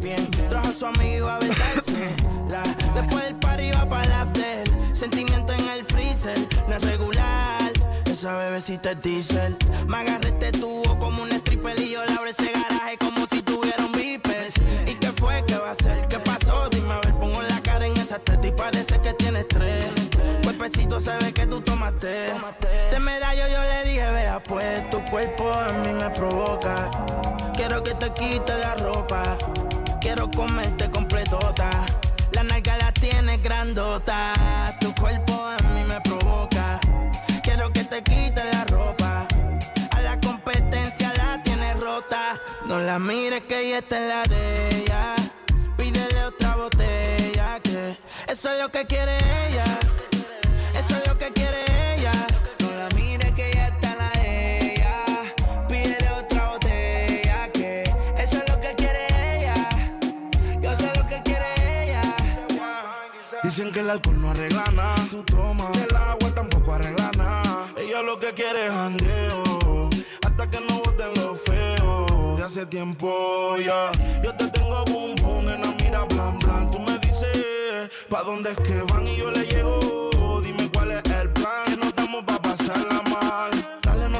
Bien. 0.00 0.30
Trajo 0.48 0.68
a 0.68 0.72
su 0.72 0.86
amigo 0.86 1.28
a 1.28 1.38
besarse. 1.38 2.14
La, 2.50 2.62
después 2.94 3.24
del 3.24 3.36
party 3.36 3.64
iba 3.64 3.88
para 3.88 4.08
la 4.08 4.22
after. 4.22 4.64
Sentimiento 4.94 5.52
en 5.52 5.68
el 5.70 5.84
freezer, 5.84 6.38
no 6.68 6.74
es 6.76 6.84
regular. 6.84 7.72
Esa 8.06 8.36
bebecita 8.36 8.92
es 8.92 9.02
diesel. 9.02 9.56
Me 9.88 9.96
agarré 9.96 10.28
este 10.28 10.52
tubo 10.52 10.98
como 10.98 11.22
un 11.22 11.32
stripper 11.32 11.78
y 11.80 11.90
yo 11.90 12.04
le 12.06 12.12
abro 12.12 12.30
ese 12.30 12.52
garaje 12.52 12.96
como 12.98 13.26
si 13.26 13.42
tuviera 13.42 13.84
un 13.84 13.92
beeper. 13.92 14.52
¿Y 14.86 14.94
qué 14.94 15.12
fue? 15.12 15.44
¿Qué 15.46 15.56
va 15.56 15.72
a 15.72 15.74
ser? 15.74 16.06
¿Qué 16.08 16.18
pasó? 16.20 16.68
Dime 16.70 16.92
a 16.94 17.00
ver, 17.00 17.14
pongo 17.14 17.42
la 17.42 17.60
cara 17.62 17.86
en 17.86 17.96
esa 17.96 18.18
teta 18.18 18.46
y 18.46 18.52
parece 18.52 19.00
que 19.00 19.12
tienes 19.14 19.48
tres. 19.48 19.93
Cuerpecito 20.64 20.98
se 20.98 21.14
ve 21.18 21.30
que 21.30 21.46
tú 21.46 21.60
tomaste. 21.60 22.32
De 22.90 22.98
medallo 22.98 23.42
yo 23.52 23.62
le 23.64 23.84
dije, 23.84 24.10
vea 24.12 24.42
pues, 24.42 24.88
tu 24.88 25.04
cuerpo 25.10 25.52
a 25.52 25.70
mí 25.72 25.92
me 25.92 26.08
provoca. 26.08 26.90
Quiero 27.54 27.82
que 27.82 27.92
te 27.92 28.10
quite 28.14 28.56
la 28.56 28.74
ropa. 28.76 29.36
Quiero 30.00 30.30
comerte 30.30 30.88
completota. 30.88 31.68
La 32.32 32.44
nalga 32.44 32.78
la 32.78 32.92
tienes 32.92 33.42
grandota. 33.42 34.32
Tu 34.80 34.94
cuerpo 34.94 35.34
a 35.34 35.56
mí 35.74 35.82
me 35.86 36.00
provoca. 36.00 36.80
Quiero 37.42 37.70
que 37.70 37.84
te 37.84 38.02
quite 38.02 38.42
la 38.50 38.64
ropa. 38.64 39.26
A 39.90 40.00
la 40.00 40.18
competencia 40.18 41.12
la 41.18 41.42
tienes 41.42 41.78
rota. 41.78 42.40
No 42.64 42.78
la 42.78 42.98
mires 42.98 43.42
que 43.42 43.66
ella 43.66 43.78
está 43.80 43.98
en 43.98 44.08
la 44.08 44.22
de 44.22 44.68
ella. 44.78 45.14
Pídele 45.76 46.24
otra 46.24 46.56
botella 46.56 47.60
que 47.62 47.98
eso 48.28 48.50
es 48.50 48.62
lo 48.62 48.70
que 48.70 48.86
quiere 48.86 49.12
ella. 49.50 49.78
Eso 50.84 50.96
es 50.96 51.08
lo 51.08 51.16
que 51.16 51.32
quiere 51.32 51.60
ella. 51.96 52.12
No 52.60 52.70
la 52.72 52.88
mires 52.94 53.32
que 53.32 53.48
ella 53.48 53.68
está 53.68 53.94
la 53.96 54.10
de 54.20 54.74
ella. 54.74 54.94
Pídele 55.66 56.10
otra 56.10 56.48
botella 56.50 57.50
que 57.52 57.84
eso 58.18 58.36
es 58.36 58.50
lo 58.50 58.60
que 58.60 58.74
quiere 58.74 59.06
ella. 59.34 59.54
Yo 60.60 60.76
sé 60.76 60.92
lo 60.98 61.06
que 61.06 61.22
quiere 61.22 61.84
ella. 61.84 62.02
Dicen 63.42 63.72
que 63.72 63.80
el 63.80 63.88
alcohol 63.88 64.20
no 64.20 64.30
arregla 64.32 64.64
nada. 64.74 64.94
Tú 65.10 65.22
tomas. 65.24 65.74
El 65.78 65.96
agua 65.96 66.30
tampoco 66.34 66.74
arregla 66.74 67.10
nada. 67.16 67.66
Ella 67.78 68.02
lo 68.02 68.18
que 68.18 68.34
quiere 68.34 68.66
es 68.66 68.72
jangueo. 68.72 69.88
Hasta 70.26 70.50
que 70.50 70.60
no 70.60 70.80
boten 70.80 71.14
lo 71.16 71.34
feo. 71.34 72.36
De 72.36 72.42
hace 72.42 72.66
tiempo 72.66 73.56
ya. 73.56 73.90
Yo 74.22 74.34
te 74.36 74.48
tengo 74.48 74.84
boom 74.84 75.14
boom. 75.16 75.48
En 75.48 75.62
la 75.62 75.74
mira 75.82 76.04
blan 76.04 76.38
blan. 76.40 76.70
Tú 76.70 76.78
me 76.80 76.98
dices 76.98 77.88
pa' 78.10 78.22
dónde 78.22 78.50
es 78.50 78.56
que 78.58 78.82
van 78.92 79.08
y 79.08 79.16
yo 79.16 79.30
le 79.30 79.46
llego. 79.46 80.13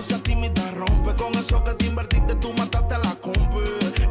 esa 0.04 0.18
tímida 0.18 0.70
rompe. 0.72 1.14
Con 1.16 1.34
eso 1.34 1.64
que 1.64 1.72
te 1.74 1.86
invertiste, 1.86 2.34
tú 2.36 2.52
mataste 2.52 2.94
a 2.94 2.98
la 2.98 3.14
compa. 3.16 3.60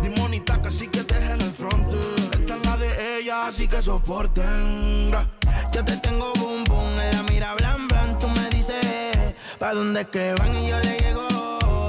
Dimonita 0.01 0.61
que 0.61 0.71
sí 0.71 0.87
que 0.87 1.03
te 1.03 1.15
en 1.17 1.41
el 1.41 1.53
front. 1.53 1.93
Esta 2.33 2.55
es 2.55 2.65
la 2.65 2.77
de 2.77 3.19
ella, 3.19 3.47
así 3.47 3.67
que 3.67 3.81
soporten. 3.81 5.11
Yo 5.71 5.85
te 5.85 5.97
tengo 5.97 6.33
boom 6.33 6.63
boom, 6.65 6.99
ella 6.99 7.23
mira 7.29 7.53
blan 7.55 7.87
blan. 7.87 8.19
Tú 8.19 8.27
me 8.27 8.49
dices, 8.49 9.35
¿pa' 9.59 9.73
dónde 9.73 10.01
es 10.01 10.07
que 10.07 10.33
van? 10.39 10.55
Y 10.55 10.69
yo 10.69 10.79
le 10.79 10.97
llego. 10.97 11.27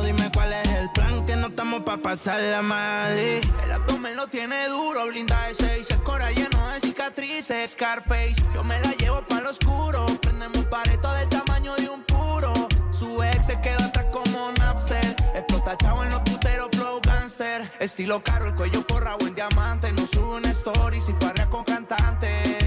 Dime 0.05 0.31
cuál 0.35 0.53
es 0.53 0.69
el 0.69 0.91
plan, 0.93 1.25
que 1.25 1.37
no 1.37 1.47
estamos 1.49 1.81
pa' 1.81 1.97
pasarla 1.97 2.61
mal. 2.61 3.19
Y 3.19 3.41
el 3.65 3.73
abdomen 3.73 4.17
lo 4.17 4.27
tiene 4.27 4.69
duro, 4.69 5.07
blinda 5.07 5.47
de 5.47 5.55
seis. 5.55 5.91
El 5.91 6.03
cora 6.03 6.31
lleno 6.31 6.69
de 6.69 6.81
cicatrices, 6.81 7.71
Scarface. 7.71 8.37
Yo 8.55 8.63
me 8.65 8.79
la 8.81 8.93
llevo 8.93 9.23
pa' 9.27 9.41
lo 9.41 9.51
oscuro. 9.51 10.07
Prendemos 10.21 10.59
un 10.59 10.65
pareto 10.65 11.11
del 11.15 11.29
tamaño 11.31 11.75
de 11.77 11.89
un 11.89 12.03
puro 12.03 12.53
su 12.95 13.21
ex 13.25 13.47
se 13.47 13.61
quedó 13.61 13.83
atrás 13.83 14.07
como 14.13 14.53
Napster. 14.53 15.17
Explota 15.35 15.77
chavo 15.77 16.05
en 16.05 16.11
los 16.11 16.21
puteros, 16.21 16.69
flow 16.71 17.01
gangster. 17.03 17.69
Estilo 17.81 18.23
caro, 18.23 18.47
el 18.47 18.55
cuello 18.55 18.85
forrado 18.89 19.27
en 19.27 19.35
diamante. 19.35 19.93
No 19.93 20.07
sube 20.07 20.37
una 20.37 20.51
story 20.53 21.01
si 21.01 21.13
farrea 21.15 21.51
con 21.51 21.65
cantante. 21.65 22.64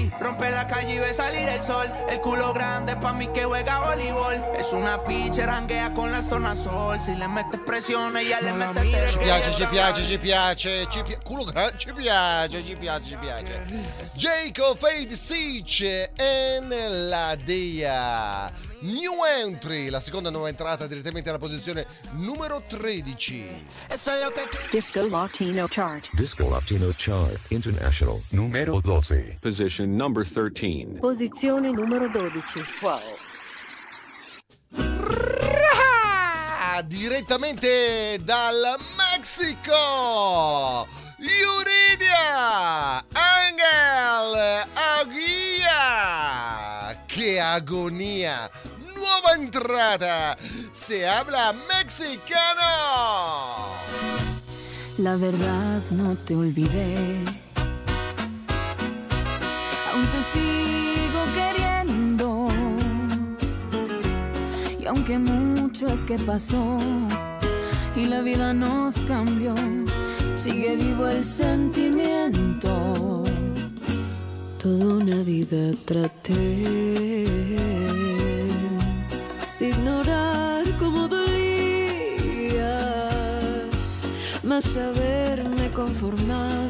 Ey, 0.00 0.10
rompe 0.18 0.50
la 0.50 0.66
calle 0.66 0.94
y 0.94 0.98
ve 0.98 1.12
salir 1.12 1.48
el 1.48 1.60
sol. 1.60 1.86
El 2.08 2.20
culo 2.20 2.52
grande 2.52 2.96
pa' 2.96 3.12
mí 3.12 3.26
que 3.28 3.44
juega 3.44 3.78
voleibol. 3.80 4.42
Es 4.58 4.72
una 4.72 5.02
pitcher, 5.04 5.46
ranguea 5.46 5.92
con 5.92 6.10
la 6.10 6.22
zona 6.22 6.56
sol. 6.56 6.98
Si 6.98 7.14
le 7.14 7.28
metes 7.28 7.60
presión, 7.66 8.16
ella 8.16 8.40
le 8.40 8.52
mete 8.52 8.80
Ci 9.10 9.18
piace, 9.18 9.52
ci 9.52 9.66
piace, 9.66 10.02
ci 10.04 10.18
piace, 10.18 10.86
ci 10.88 11.02
piace. 11.02 11.22
Culo 11.22 11.44
grande, 11.44 11.78
ci 11.78 11.92
piace, 11.92 12.64
ci 12.64 12.76
piace, 12.76 13.04
ci 13.04 13.16
piace. 13.16 13.62
Jacob 14.14 14.76
Fade 14.76 15.14
Siege 15.14 16.12
e 16.14 16.60
la 16.88 17.36
Dea. 17.36 18.68
New 18.82 19.24
entry, 19.24 19.90
la 19.90 20.00
seconda 20.00 20.30
nuova 20.30 20.48
entrata 20.48 20.86
direttamente 20.86 21.28
alla 21.28 21.38
posizione 21.38 21.84
numero 22.12 22.62
13. 22.66 23.66
Disco 24.70 25.06
Latino 25.06 25.66
Chart. 25.68 26.08
Disco 26.14 26.48
Latino 26.48 26.90
Chart 26.96 27.38
International 27.48 28.18
numero 28.30 28.80
12. 28.80 29.36
Position 29.38 29.89
number 29.90 30.24
13. 30.24 30.98
Posizione 31.00 31.70
numero 31.70 32.08
12. 32.08 32.62
12. 32.80 33.28
Ah, 36.72 36.82
direttamente 36.82 38.18
dal 38.22 38.76
Messico. 38.96 40.86
Yuridia 41.18 43.04
Angel 43.12 44.64
Aguia. 44.74 45.76
Che 47.06 47.40
agonia. 47.40 48.50
Nuova 48.94 49.34
entrata. 49.34 50.36
Se 50.70 51.06
habla 51.06 51.52
mexicano. 51.68 52.68
La 54.98 55.16
verdad 55.16 55.82
no 55.90 56.16
te 56.24 56.34
olvidé. 56.34 57.39
Aunque 64.90 65.18
mucho 65.18 65.86
es 65.86 66.04
que 66.04 66.18
pasó 66.18 66.78
y 67.94 68.06
la 68.06 68.22
vida 68.22 68.52
nos 68.52 69.04
cambió, 69.04 69.54
sigue 70.34 70.74
vivo 70.74 71.06
el 71.06 71.24
sentimiento. 71.24 73.22
Toda 74.60 74.94
una 74.96 75.22
vida 75.22 75.70
traté 75.84 76.34
de 79.60 79.68
ignorar 79.68 80.64
cómo 80.80 81.06
dolías, 81.06 81.28
más 84.42 84.76
haberme 84.76 85.70
conformado 85.72 86.68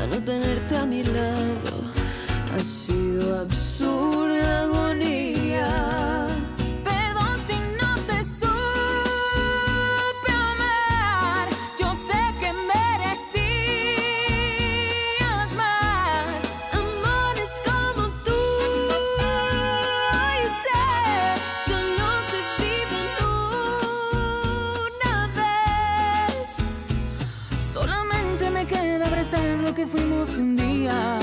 a 0.00 0.06
no 0.06 0.18
tenerte 0.24 0.76
a 0.76 0.84
mi 0.84 1.04
lado 1.04 1.80
ha 2.56 2.58
sido 2.58 3.38
absurda 3.38 4.62
agonía. 4.62 6.19
Un 30.20 30.54
día. 30.54 31.19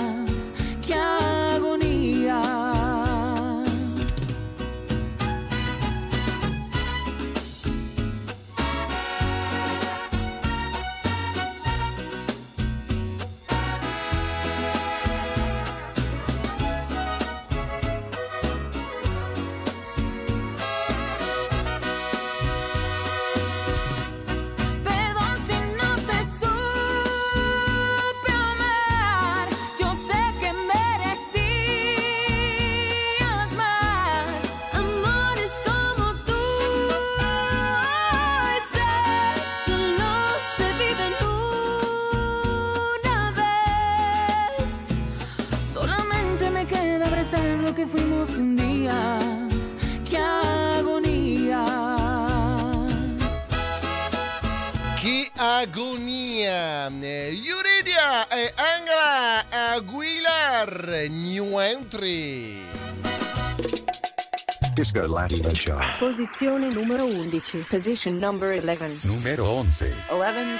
Disco 64.87 65.05
Latino 65.05 65.49
Chart. 65.51 65.99
Posizione 65.99 66.69
numero 66.69 67.03
11. 67.03 67.65
Position 67.69 68.19
number 68.19 68.57
11. 68.57 69.05
Numero 69.05 69.43
11. 69.43 69.93
11. 70.09 70.59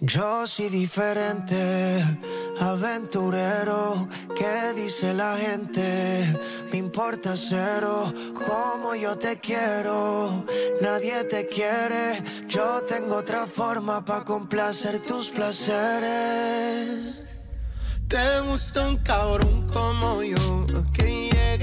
Yo 0.00 0.46
soy 0.46 0.70
diferente, 0.70 2.02
aventurero, 2.58 4.08
¿qué 4.34 4.72
dice 4.74 5.12
la 5.12 5.36
gente? 5.36 6.40
Me 6.72 6.78
importa 6.78 7.36
cero, 7.36 8.10
como 8.32 8.94
yo 8.94 9.18
te 9.18 9.38
quiero, 9.38 10.42
nadie 10.80 11.24
te 11.24 11.46
quiere, 11.48 12.22
yo 12.48 12.80
tengo 12.84 13.16
otra 13.16 13.46
forma 13.46 14.02
para 14.02 14.24
complacer 14.24 14.98
tus 15.00 15.28
placeres. 15.30 17.22
Te 18.08 18.40
gusta 18.40 18.88
un 18.88 18.96
cabrón 18.96 19.68
como 19.68 20.22
yo, 20.22 20.66
llegue 20.96 21.21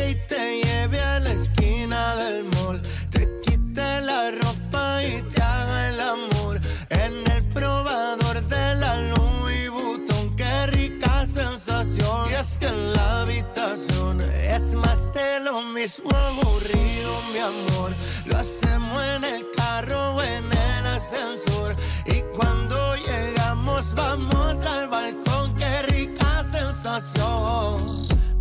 y 0.10 0.15
te 0.28 0.62
lleve 0.63 1.00
a 1.00 1.19
la 1.19 1.32
esquina 1.32 2.15
del 2.15 2.43
mall, 2.45 2.82
te 3.12 3.30
quite 3.41 4.02
la 4.02 4.32
ropa 4.32 5.04
y 5.04 5.22
te 5.24 5.39
haga 5.41 5.89
el 5.89 6.00
amor 6.00 6.60
en 6.89 7.32
el 7.32 7.43
probador 7.54 8.41
de 8.41 8.76
la 8.76 8.95
Louis 9.12 9.69
Vuitton. 9.69 10.36
Qué 10.36 10.67
rica 10.67 11.26
sensación, 11.28 12.32
y 12.32 12.34
es 12.34 12.58
que 12.58 12.67
en 12.67 12.93
la 12.93 13.22
habitación 13.22 14.22
es 14.22 14.74
más 14.74 15.13
de 15.13 15.41
lo 15.41 15.62
mismo 15.62 16.10
aburrido, 16.10 17.12
mi 17.32 17.39
amor. 17.39 17.93
Lo 18.26 18.38
hacemos 18.38 19.04
en 19.15 19.24
el 19.26 19.45
carro 19.56 20.15
o 20.15 20.24
en 20.24 20.45
el 20.52 20.88
ascensor, 20.88 21.76
y 22.06 22.22
cuando 22.36 22.95
llegamos 22.95 23.93
vamos 23.93 24.65
al 24.65 24.88
balcón. 24.88 25.56
Qué 25.56 25.84
rica 25.84 26.43
sensación. 26.43 27.86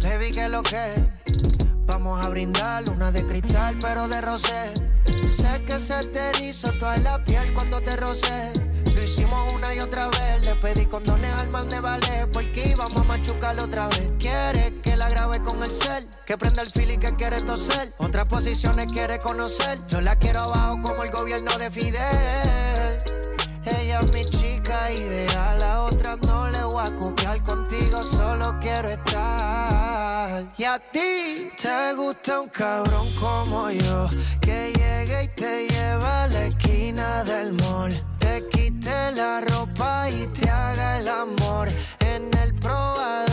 Baby, 0.02 0.30
que 0.30 0.48
lo 0.48 0.62
que 0.62 1.17
Vamos 1.98 2.24
a 2.24 2.28
brindar 2.28 2.88
una 2.90 3.10
de 3.10 3.26
cristal, 3.26 3.76
pero 3.80 4.06
de 4.06 4.20
rosé. 4.20 4.72
Sé 5.26 5.64
que 5.64 5.80
se 5.80 5.98
te 6.06 6.30
erizó 6.30 6.70
toda 6.78 6.96
la 6.98 7.24
piel 7.24 7.52
cuando 7.52 7.80
te 7.80 7.96
rocé. 7.96 8.52
Lo 8.94 9.02
hicimos 9.02 9.52
una 9.52 9.74
y 9.74 9.80
otra 9.80 10.06
vez. 10.06 10.42
Le 10.44 10.54
pedí 10.54 10.86
condones 10.86 11.34
al 11.34 11.48
man 11.48 11.68
de 11.68 11.80
ballet 11.80 12.30
porque 12.32 12.68
íbamos 12.68 12.94
a 12.94 13.02
machucarlo 13.02 13.64
otra 13.64 13.88
vez. 13.88 14.12
Quiere 14.20 14.80
que 14.80 14.96
la 14.96 15.08
grabe 15.08 15.42
con 15.42 15.60
el 15.60 15.72
cel, 15.72 16.08
que 16.24 16.38
prenda 16.38 16.62
el 16.62 16.70
fil 16.70 16.88
y 16.92 16.98
que 16.98 17.16
quiere 17.16 17.40
toser. 17.40 17.92
Otras 17.98 18.26
posiciones 18.26 18.86
quiere 18.86 19.18
conocer. 19.18 19.84
Yo 19.88 20.00
la 20.00 20.14
quiero 20.14 20.42
abajo 20.42 20.80
como 20.80 21.02
el 21.02 21.10
gobierno 21.10 21.58
de 21.58 21.68
Fidel. 21.68 23.02
Ella 23.64 23.98
es 23.98 24.12
mi 24.12 24.24
chica 24.24 24.92
ideal, 24.92 25.62
a 25.64 25.82
otras 25.82 26.18
no 26.18 26.48
le 26.48 26.62
voy 26.62 26.84
a 26.86 26.94
copiar. 26.94 27.42
Contigo 27.42 28.04
solo 28.04 28.56
quiero 28.60 28.88
estar. 28.88 29.77
Y 30.56 30.64
a 30.64 30.78
ti 30.78 31.50
te 31.60 31.94
gusta 31.94 32.40
un 32.40 32.48
cabrón 32.48 33.06
como 33.18 33.70
yo, 33.70 34.08
que 34.40 34.72
llegue 34.72 35.24
y 35.24 35.28
te 35.28 35.68
lleva 35.68 36.24
a 36.24 36.28
la 36.28 36.46
esquina 36.46 37.24
del 37.24 37.52
mall. 37.54 38.04
Te 38.18 38.46
quite 38.48 39.12
la 39.12 39.40
ropa 39.40 40.08
y 40.10 40.26
te 40.28 40.48
haga 40.48 40.98
el 40.98 41.08
amor 41.08 41.68
en 42.00 42.36
el 42.38 42.54
probador 42.54 43.27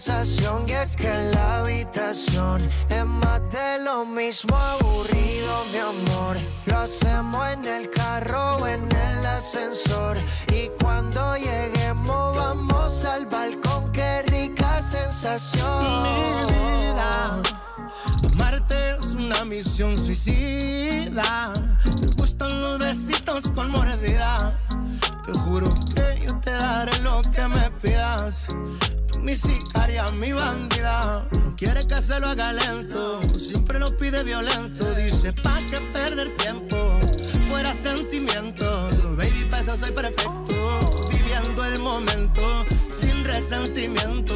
sensación 0.00 0.66
y 0.66 0.72
es 0.72 0.96
que 0.96 1.12
la 1.34 1.60
habitación 1.60 2.66
es 2.88 3.04
más 3.04 3.40
de 3.50 3.84
lo 3.84 4.06
mismo 4.06 4.56
aburrido, 4.56 5.64
mi 5.72 5.78
amor. 5.78 6.38
Lo 6.64 6.78
hacemos 6.78 7.46
en 7.52 7.66
el 7.66 7.90
carro 7.90 8.56
o 8.56 8.66
en 8.66 8.82
el 8.82 9.26
ascensor 9.26 10.16
y 10.54 10.70
cuando 10.80 11.36
lleguemos 11.36 12.34
vamos 12.34 13.04
al 13.04 13.26
balcón. 13.26 13.92
Qué 13.92 14.22
rica 14.28 14.80
sensación. 14.80 16.02
Mi 16.02 16.86
vida, 16.86 17.42
amarte 18.32 18.96
es 18.98 19.12
una 19.12 19.44
misión 19.44 19.98
suicida. 19.98 21.52
Me 22.00 22.06
gustan 22.16 22.62
los 22.62 22.78
besitos 22.78 23.50
con 23.50 23.70
mordida. 23.70 24.58
Te 25.26 25.38
juro 25.40 25.68
que 25.94 26.24
yo 26.24 26.40
te 26.40 26.52
daré 26.52 26.98
lo 27.00 27.20
que 27.20 27.46
me 27.48 27.70
pidas. 27.82 28.48
Mi 29.22 29.34
sicaria, 29.34 30.06
mi 30.14 30.32
bandida. 30.32 31.28
No 31.42 31.54
quiere 31.54 31.82
que 31.86 31.98
se 31.98 32.18
lo 32.18 32.28
haga 32.28 32.52
lento. 32.52 33.20
Siempre 33.36 33.78
lo 33.78 33.94
pide 33.96 34.22
violento. 34.22 34.92
Dice, 34.94 35.32
¿pa' 35.32 35.58
qué 35.68 35.80
perder 35.92 36.34
tiempo? 36.36 36.98
Fuera 37.46 37.72
sentimiento. 37.74 38.88
Baby, 39.16 39.44
pa' 39.50 39.60
eso 39.60 39.76
soy 39.76 39.92
perfecto. 39.92 40.80
Viviendo 41.10 41.64
el 41.64 41.80
momento 41.82 42.64
sin 42.90 43.22
resentimiento. 43.24 44.34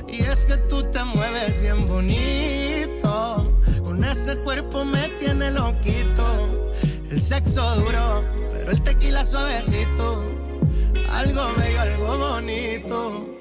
Y 0.08 0.22
es 0.22 0.46
que 0.46 0.56
tú 0.56 0.84
te 0.84 1.02
mueves 1.04 1.60
bien 1.60 1.86
bonito. 1.88 3.60
Con 3.82 4.04
ese 4.04 4.36
cuerpo 4.38 4.84
me 4.84 5.08
tiene 5.18 5.50
loquito. 5.50 6.72
El 7.10 7.20
sexo 7.20 7.74
duro, 7.76 8.24
pero 8.52 8.70
el 8.70 8.80
tequila 8.82 9.24
suavecito. 9.24 10.39
Algo 11.10 11.54
bello, 11.54 11.80
algo 11.80 12.18
bonito. 12.18 13.40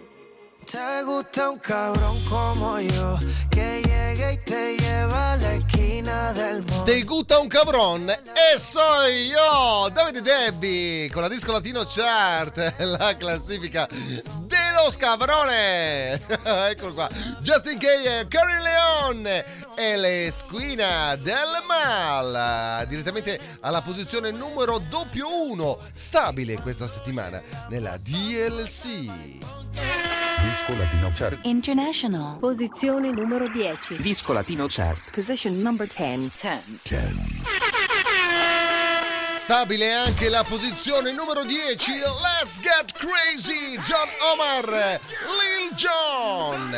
Te 0.70 1.04
gusta 1.04 1.50
un 1.50 1.58
cabrón 1.60 2.24
como 2.26 2.80
yo, 2.80 3.18
que 3.50 3.82
llegue 3.84 4.34
y 4.34 4.38
te 4.38 4.78
lleva 4.78 5.34
a 5.34 5.38
la 5.38 5.54
esquina 5.56 6.34
del 6.34 6.64
mall. 6.64 6.86
Te 6.86 7.02
gusta 7.04 7.40
un 7.40 7.50
cabrón 7.50 8.08
e 8.10 8.60
soy 8.60 9.30
io, 9.30 9.90
Davide 9.90 10.22
Debbie, 10.22 11.10
con 11.12 11.24
la 11.24 11.30
Disco 11.30 11.52
Latino 11.52 11.86
Chart, 11.86 12.56
la 12.80 13.18
classifica 13.18 13.90
dello 14.70 14.92
scabrone. 14.92 16.20
Eccolo 16.70 16.94
qua. 16.94 17.10
Justin 17.42 17.78
Kayer, 17.78 18.28
Carrie 18.28 18.62
Leon 18.62 19.28
e 19.76 19.98
l'Esquina 19.98 21.16
del 21.16 21.64
Mal, 21.68 22.86
direttamente 22.88 23.40
alla 23.62 23.82
posizione 23.82 24.32
numero 24.32 24.78
doppio 24.78 25.50
1, 25.52 25.80
stabile 25.94 26.60
questa 26.62 26.88
settimana 26.88 27.42
nella 27.70 27.98
DLC. 27.98 28.88
Disco 30.42 30.76
Latino 30.78 31.12
Chart. 31.14 31.40
International. 31.44 32.40
Posizione 32.40 33.12
numero 33.12 33.50
10. 33.50 33.98
Disco 33.98 34.34
Latino 34.34 34.66
Chart. 34.68 35.12
Position 35.12 35.60
number 35.62 35.88
10. 35.88 36.80
10. 36.84 37.69
Stabile 39.40 39.94
anche 39.94 40.28
la 40.28 40.44
posizione 40.44 41.14
numero 41.14 41.44
10, 41.44 41.92
Let's 41.94 42.60
Get 42.60 42.92
Crazy, 42.92 43.80
John 43.80 44.10
Omar, 44.34 44.68
Lil 44.68 45.74
Jon. 45.76 46.78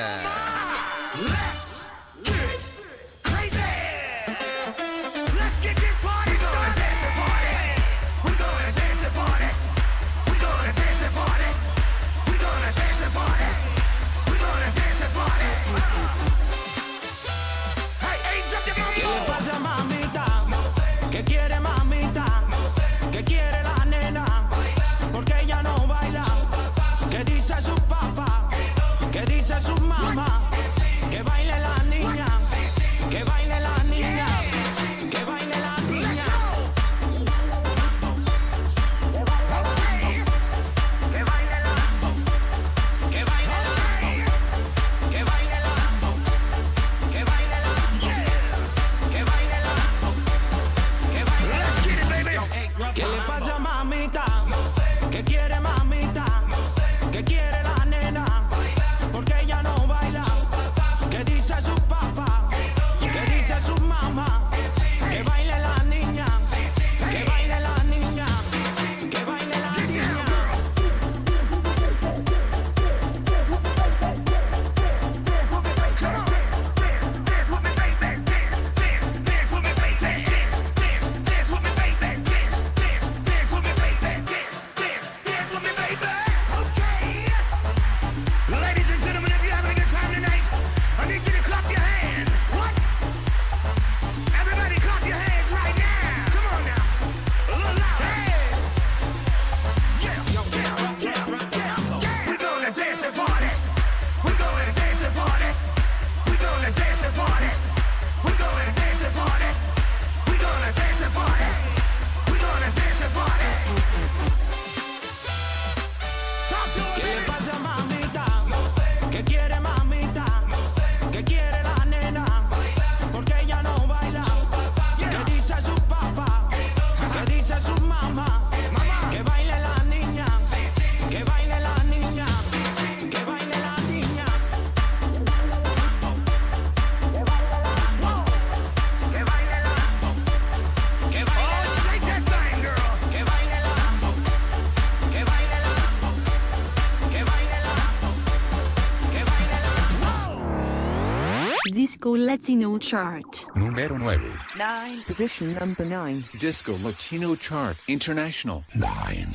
Disco 151.71 152.17
Latino 152.17 152.77
Chart. 152.77 153.45
Numero 153.55 153.97
9. 153.97 154.19
9. 154.57 155.03
Position 155.05 155.55
number 155.57 155.86
9. 155.86 156.21
Disco 156.38 156.75
Latino 156.84 157.34
Chart 157.36 157.77
International. 157.88 158.62
9. 158.73 159.27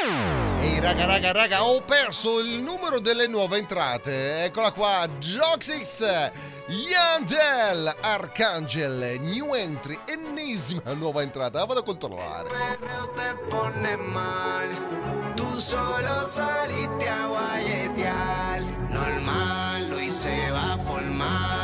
E 0.00 0.64
Ehi, 0.64 0.80
raga, 0.80 1.04
raga, 1.04 1.32
raga, 1.32 1.64
ho 1.64 1.82
perso 1.82 2.40
il 2.40 2.62
numero 2.62 2.98
delle 2.98 3.26
nuove 3.26 3.58
entrate. 3.58 4.44
Eccola 4.44 4.72
qua, 4.72 5.06
Joxix, 5.18 6.30
Yandel, 6.68 7.94
Arcangel, 8.00 9.20
New 9.20 9.54
Entry, 9.54 9.98
ennesima 10.06 10.94
nuova 10.94 11.20
entrata. 11.20 11.62
Vado 11.66 11.80
a 11.80 11.82
controllare. 11.82 12.48
te 13.14 13.34
pone 13.50 13.96
mal. 13.96 15.34
Tú 15.36 15.60
solo 15.60 16.26
saliste 16.26 17.06
a 17.06 17.26
guayetear. 17.26 18.62
Normal, 18.88 19.88
lo 19.90 20.00
hice 20.00 20.50
va 20.50 20.78
formal. 20.78 21.52
Tú, 21.52 21.61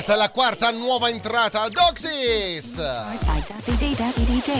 Questa 0.00 0.16
è 0.16 0.18
la 0.18 0.30
quarta 0.30 0.70
nuova 0.70 1.10
entrata, 1.10 1.68
Doxis. 1.68 2.76
By 2.76 3.18
Davide 3.66 3.94
Davide 3.94 4.32
DJ. 4.32 4.50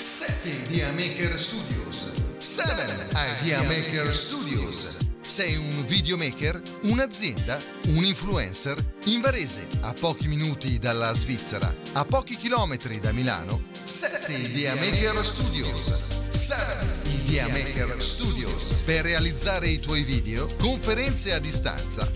7 0.00 0.48
Idea 0.48 0.92
Maker 0.92 1.36
Studios. 1.36 2.12
7 2.36 3.08
Idea 3.40 3.62
Maker 3.62 4.14
Studios. 4.14 4.98
Sei 5.20 5.56
un 5.56 5.84
videomaker, 5.84 6.62
un'azienda, 6.82 7.58
un 7.88 8.04
influencer? 8.04 8.76
In 9.06 9.20
Varese, 9.20 9.66
a 9.80 9.92
pochi 9.98 10.28
minuti 10.28 10.78
dalla 10.78 11.12
Svizzera, 11.12 11.74
a 11.94 12.04
pochi 12.04 12.36
chilometri 12.36 13.00
da 13.00 13.10
Milano, 13.10 13.64
7 13.82 14.32
Idea 14.32 14.76
Maker 14.76 15.24
Studios. 15.24 16.18
7 16.30 17.08
Idea 17.24 17.48
Maker 17.48 18.00
Studios. 18.00 18.82
Per 18.84 19.02
realizzare 19.02 19.68
i 19.68 19.80
tuoi 19.80 20.02
video, 20.02 20.46
conferenze 20.56 21.32
a 21.34 21.40
distanza, 21.40 22.08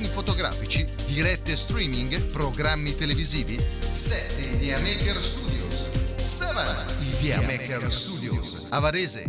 shooting 0.00 0.06
fotografici, 0.06 0.84
dirette 1.06 1.54
streaming, 1.56 2.30
programmi 2.30 2.96
televisivi, 2.96 3.58
7 3.90 4.54
Idea 4.54 4.78
Maker 4.80 5.22
Studios. 5.22 5.90
7 6.16 6.86
Idea 7.12 7.40
Maker 7.40 7.92
Studios. 7.92 8.66
A 8.70 8.80
Varese. 8.80 9.24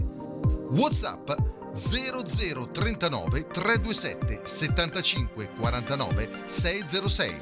WhatsApp 0.72 1.36
0039 1.74 3.48
327 3.52 4.42
75 4.46 5.50
49 5.58 6.30
606. 6.46 7.34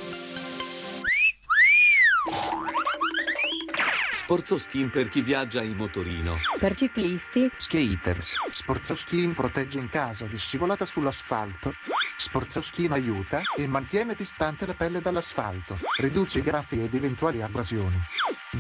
Sporzo 4.30 4.60
Skin 4.60 4.92
per 4.92 5.10
chi 5.10 5.22
viaggia 5.22 5.64
in 5.64 5.76
motorino. 5.76 6.36
Per 6.60 6.76
ciclisti, 6.76 7.50
Skaters. 7.56 8.36
Sporzo 8.52 8.94
Skin 8.94 9.34
protegge 9.34 9.80
in 9.80 9.90
caso 9.90 10.28
di 10.28 10.38
scivolata 10.38 10.86
sull'asfalto. 10.86 11.74
Sporzo 12.16 12.62
Skin 12.62 12.92
aiuta 12.92 13.42
e 13.58 13.66
mantiene 13.66 14.14
distante 14.14 14.68
la 14.68 14.76
pelle 14.76 15.02
dall'asfalto. 15.02 15.80
Riduce 16.00 16.38
i 16.38 16.44
graffi 16.44 16.84
ed 16.84 16.94
eventuali 16.94 17.42
abrasioni. 17.42 18.00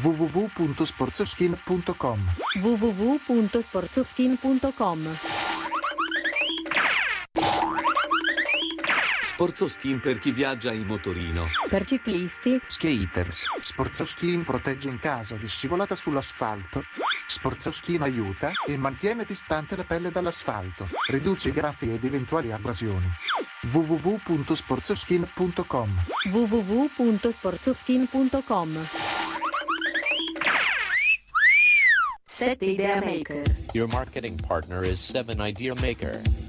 www.sporzoskin.com 0.02 2.34
www.sporzoskin.com 2.64 5.59
Sporzo 9.40 9.70
Skin 9.70 10.02
per 10.02 10.20
chi 10.20 10.32
viaggia 10.32 10.74
in 10.74 10.86
motorino. 10.86 11.48
Per 11.70 11.86
ciclisti, 11.86 12.60
Skaters. 12.68 13.46
Sporzo 13.62 14.04
Skin 14.04 14.44
protegge 14.44 14.90
in 14.90 15.00
caso 15.00 15.38
di 15.38 15.48
scivolata 15.48 15.96
sull'asfalto. 15.96 16.84
Sporzo 17.26 17.72
Skin 17.72 18.02
aiuta 18.02 18.52
e 18.68 18.76
mantiene 18.76 19.24
distante 19.24 19.78
la 19.78 19.86
pelle 19.86 20.12
dall'asfalto. 20.12 20.90
Riduce 21.08 21.48
i 21.48 21.54
graffi 21.54 21.94
ed 21.94 22.04
eventuali 22.04 22.52
abrasioni. 22.52 23.10
www.sporzoskin.com 23.72 26.04
www.sporzoskin.com 26.34 28.88
7 32.26 32.66
Idea 32.66 33.02
Maker 33.02 33.44
Your 33.72 33.88
marketing 33.88 34.38
partner 34.46 34.84
is 34.84 35.00
7 35.00 35.40
Idea 35.40 35.74
Maker. 35.76 36.49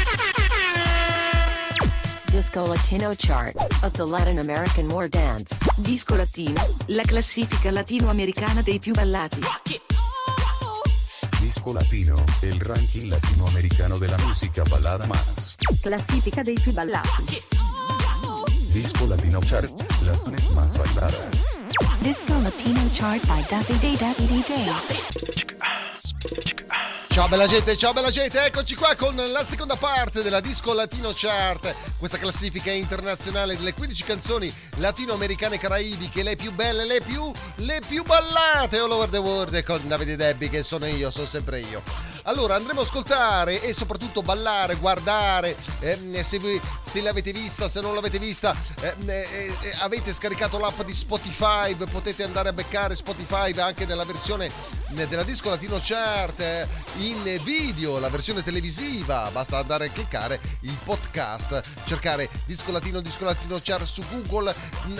Disco 2.51 2.67
Latino 2.67 3.13
Chart 3.15 3.55
of 3.81 3.93
the 3.93 4.05
Latin 4.05 4.39
American 4.39 4.91
War 4.91 5.07
Dance. 5.07 5.57
Disco 5.77 6.15
Latino, 6.15 6.61
la 6.87 7.03
classifica 7.03 7.71
latinoamericana 7.71 8.61
dei 8.61 8.77
più 8.77 8.93
ballati. 8.93 9.39
Disco 11.39 11.71
Latino, 11.71 12.21
el 12.41 12.59
ranking 12.59 13.07
latinoamericano 13.07 13.97
de 13.97 14.07
la 14.09 14.17
música 14.17 14.63
balada 14.69 15.05
más. 15.05 15.55
Classifica 15.81 16.41
dei 16.41 16.59
più 16.61 16.73
ballati. 16.73 17.70
Disco 18.71 19.05
Latino 19.05 19.39
Chart, 19.41 19.69
las 20.05 20.23
canciones 20.23 20.49
más 20.51 20.77
bailadas. 20.77 21.57
Disco 21.99 22.39
Latino 22.41 22.79
chart 22.97 23.21
by 23.27 23.43
Davide 23.49 23.97
Davide 23.97 24.27
DJ. 24.27 24.71
Ciao 27.09 27.27
bella 27.27 27.47
gente, 27.47 27.75
ciao 27.75 27.91
bella 27.91 28.09
gente, 28.09 28.39
eccoci 28.45 28.75
qua 28.75 28.95
con 28.95 29.13
la 29.17 29.43
seconda 29.43 29.75
parte 29.75 30.23
della 30.23 30.39
Disco 30.39 30.73
Latino 30.73 31.11
Chart, 31.13 31.75
questa 31.97 32.17
classifica 32.17 32.71
internazionale 32.71 33.57
delle 33.57 33.73
15 33.73 34.03
canzoni 34.05 34.53
latinoamericane 34.77 35.55
e 35.55 35.59
caraibiche, 35.59 36.23
le 36.23 36.37
più 36.37 36.53
belle, 36.53 36.85
le 36.85 37.01
più, 37.01 37.29
le 37.55 37.81
più 37.85 38.03
ballate 38.03 38.77
all 38.77 38.91
over 38.91 39.09
the 39.09 39.17
world 39.17 39.61
con 39.63 39.85
Davide 39.85 40.15
Debbi 40.15 40.47
che 40.47 40.63
sono 40.63 40.85
io, 40.85 41.11
sono 41.11 41.27
sempre 41.27 41.59
io. 41.59 42.10
Allora 42.23 42.55
andremo 42.55 42.81
a 42.81 42.83
ascoltare 42.83 43.61
e 43.61 43.73
soprattutto 43.73 44.21
ballare, 44.21 44.75
guardare, 44.75 45.55
ehm, 45.79 46.21
se, 46.21 46.37
voi, 46.39 46.61
se 46.83 47.01
l'avete 47.01 47.31
vista, 47.31 47.67
se 47.67 47.81
non 47.81 47.95
l'avete 47.95 48.19
vista, 48.19 48.55
ehm, 48.81 49.09
eh, 49.09 49.55
eh, 49.61 49.75
avete 49.79 50.13
scaricato 50.13 50.59
l'app 50.59 50.81
di 50.81 50.93
Spotify, 50.93 51.75
potete 51.75 52.23
andare 52.23 52.49
a 52.49 52.53
beccare 52.53 52.95
Spotify 52.95 53.51
anche 53.59 53.85
nella 53.85 54.05
versione 54.05 54.49
della 54.93 55.23
Disco 55.23 55.49
Latino 55.49 55.79
Chart 55.81 56.67
in 56.97 57.39
video, 57.43 57.97
la 57.97 58.09
versione 58.09 58.43
televisiva, 58.43 59.29
basta 59.31 59.57
andare 59.57 59.85
a 59.85 59.89
cliccare 59.89 60.39
il 60.61 60.77
podcast, 60.83 61.61
cercare 61.85 62.29
Disco 62.45 62.71
Latino, 62.71 62.99
Disco 62.99 63.23
Latino 63.23 63.59
Chart 63.63 63.83
su 63.83 64.03
Google, 64.09 64.53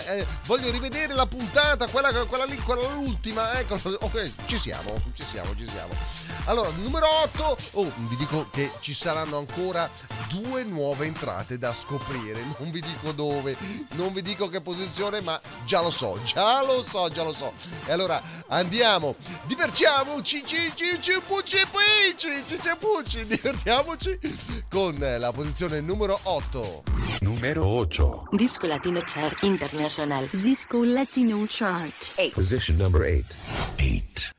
eh, 0.05 0.25
voglio 0.45 0.71
rivedere 0.71 1.13
la 1.13 1.25
puntata, 1.25 1.87
quella, 1.87 2.11
quella 2.25 2.45
lì, 2.45 2.55
quella 2.57 2.87
l'ultima, 2.93 3.59
ecco, 3.59 3.77
ok, 3.83 4.31
ci 4.45 4.57
siamo, 4.57 5.01
ci 5.13 5.23
siamo, 5.23 5.55
ci 5.55 5.67
siamo. 5.67 5.93
Allora, 6.45 6.69
numero 6.81 7.07
8, 7.23 7.57
oh, 7.73 7.91
vi 7.95 8.15
dico 8.15 8.49
che 8.49 8.71
ci 8.79 8.93
saranno 8.93 9.37
ancora 9.37 9.89
due 10.29 10.63
nuove 10.63 11.05
entrate 11.05 11.57
da 11.57 11.73
scoprire, 11.73 12.41
non 12.57 12.71
vi 12.71 12.79
dico 12.79 13.11
dove, 13.11 13.55
non 13.91 14.13
vi 14.13 14.21
dico 14.21 14.47
che 14.47 14.61
posizione, 14.61 15.21
ma 15.21 15.39
già 15.65 15.81
lo 15.81 15.91
so, 15.91 16.17
già 16.23 16.63
lo 16.63 16.81
so, 16.81 17.09
già 17.09 17.23
lo 17.23 17.33
so. 17.33 17.53
E 17.85 17.91
allora 17.91 18.21
andiamo, 18.47 19.15
divertiamoci, 19.81 20.43
ci, 20.45 20.71
ci, 20.75 21.01
ci, 21.01 21.19
pucci, 21.25 21.57
pucci, 21.71 22.43
ci, 22.45 22.59
ci, 22.61 22.69
pucci, 22.77 23.25
divertiamoci 23.25 24.19
con 24.69 24.95
la 24.99 25.31
posizione 25.31 25.81
numero 25.81 26.19
8. 26.21 26.83
Numero 27.21 27.65
8. 27.65 28.27
Disco 28.33 28.67
Latino 28.67 29.01
Chart 29.03 29.41
International. 29.41 30.29
Disco 30.33 30.83
Latino 30.83 31.43
Chart. 31.47 32.31
Position 32.31 32.77
number 32.77 33.01
8. 33.01 33.35
8. 33.79 34.29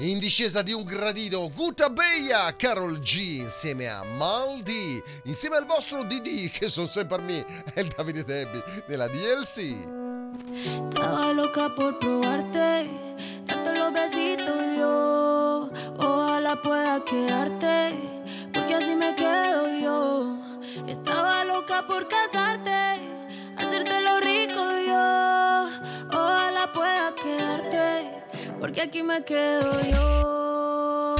In 0.00 0.18
discesa 0.18 0.60
di 0.60 0.72
un 0.72 0.84
gradino, 0.84 1.50
Guta 1.50 1.88
Beia, 1.88 2.54
Carol 2.56 3.00
G 3.00 3.38
insieme 3.40 3.88
a 3.88 4.04
Maldi, 4.04 5.02
insieme 5.24 5.56
al 5.56 5.64
vostro 5.64 6.02
DD 6.02 6.50
che 6.50 6.68
sono 6.68 6.86
sempre 6.86 7.16
a 7.16 7.20
me, 7.22 7.46
è 7.72 7.80
il 7.80 7.86
Davide 7.96 8.24
Debbi 8.24 8.62
della 8.86 9.08
DLC. 9.08 10.01
Estaba 10.54 11.32
loca 11.32 11.70
por 11.74 11.98
probarte, 11.98 12.90
darte 13.46 13.78
los 13.78 13.90
besitos 13.90 14.54
yo. 14.76 15.70
Ojalá 15.98 16.56
pueda 16.56 17.02
quedarte, 17.04 17.94
porque 18.52 18.74
así 18.74 18.94
me 18.94 19.14
quedo 19.14 19.68
yo. 19.80 20.36
Estaba 20.86 21.44
loca 21.44 21.86
por 21.86 22.06
casarte, 22.06 23.00
hacerte 23.56 24.02
lo 24.02 24.20
rico 24.20 24.60
yo. 24.86 25.68
Ojalá 26.10 26.70
pueda 26.74 27.14
quedarte, 27.14 28.10
porque 28.60 28.82
aquí 28.82 29.02
me 29.02 29.24
quedo 29.24 29.80
yo. 29.80 31.16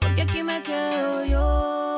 Porque 0.00 0.20
aquí 0.20 0.42
me 0.42 0.62
quedo 0.62 1.24
yo. 1.24 1.93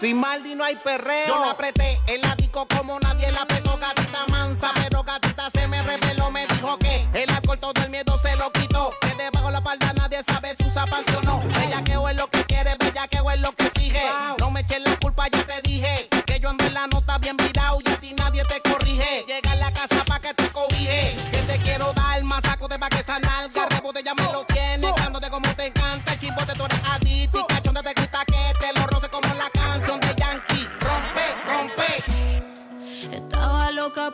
Sin 0.00 0.16
Maldi 0.16 0.54
no 0.54 0.64
hay 0.64 0.76
perreo. 0.76 1.26
Yo 1.28 1.40
la 1.44 1.50
apreté 1.50 1.89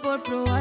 por 0.07 0.21
probar. 0.23 0.56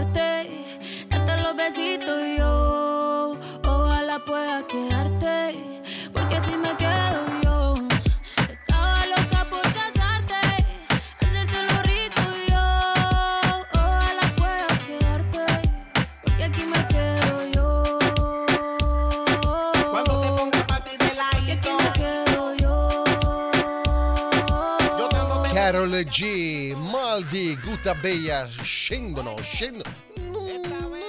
Beia 28.06 28.48
scendono, 28.62 29.36
scendono. 29.42 29.90
Non, 30.28 30.48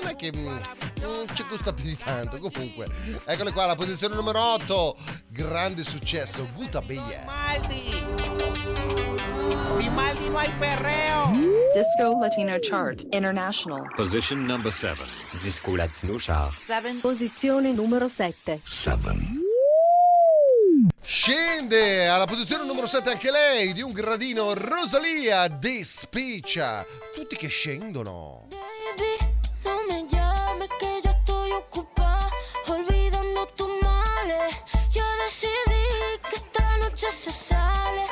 è 0.06 0.16
che 0.16 0.30
non 0.30 1.26
ci 1.34 1.44
gusta 1.46 1.74
più 1.74 1.84
di 1.84 1.94
tanto. 1.94 2.38
Comunque, 2.38 2.86
eccole 3.26 3.52
qua, 3.52 3.66
la 3.66 3.74
posizione 3.74 4.14
numero 4.14 4.40
8. 4.54 4.96
Grande 5.28 5.84
successo, 5.84 6.48
Guta 6.54 6.80
Beia. 6.80 7.26
Sin 9.76 9.92
Maldi 9.92 10.30
no 10.30 10.38
hay 10.38 10.50
perreo. 10.58 11.32
Disco 11.74 12.18
Latino 12.18 12.56
Chart 12.62 13.06
International. 13.10 13.92
Position 13.94 14.46
number 14.46 14.72
7. 14.72 15.04
Disco 15.32 15.76
Latino 15.76 16.16
Chart. 16.18 17.00
Posizione 17.02 17.72
numero 17.72 18.08
7. 18.08 18.58
7. 18.64 19.45
Scende 21.08 22.08
alla 22.08 22.24
posizione 22.24 22.64
numero 22.64 22.88
7 22.88 23.10
anche 23.10 23.30
lei 23.30 23.72
di 23.72 23.80
un 23.80 23.92
gradino 23.92 24.54
Rosalia 24.54 25.46
De 25.46 25.84
Spiccia. 25.84 26.84
Tutti 27.14 27.36
che 27.36 27.46
scendono. 27.46 28.48
Baby, 28.50 29.38
no 29.62 29.78
me 29.88 30.04
llames 30.08 30.68
que 30.80 31.00
yo 31.02 31.10
estoy 31.10 31.52
ocupada 31.52 32.28
olvidando 32.68 33.46
tus 33.54 33.68
males. 33.80 34.58
Yo 34.90 35.04
decidí 35.24 36.18
que 36.28 36.36
esta 36.36 36.76
noche 36.78 37.12
se 37.12 37.30
sale 37.30 38.05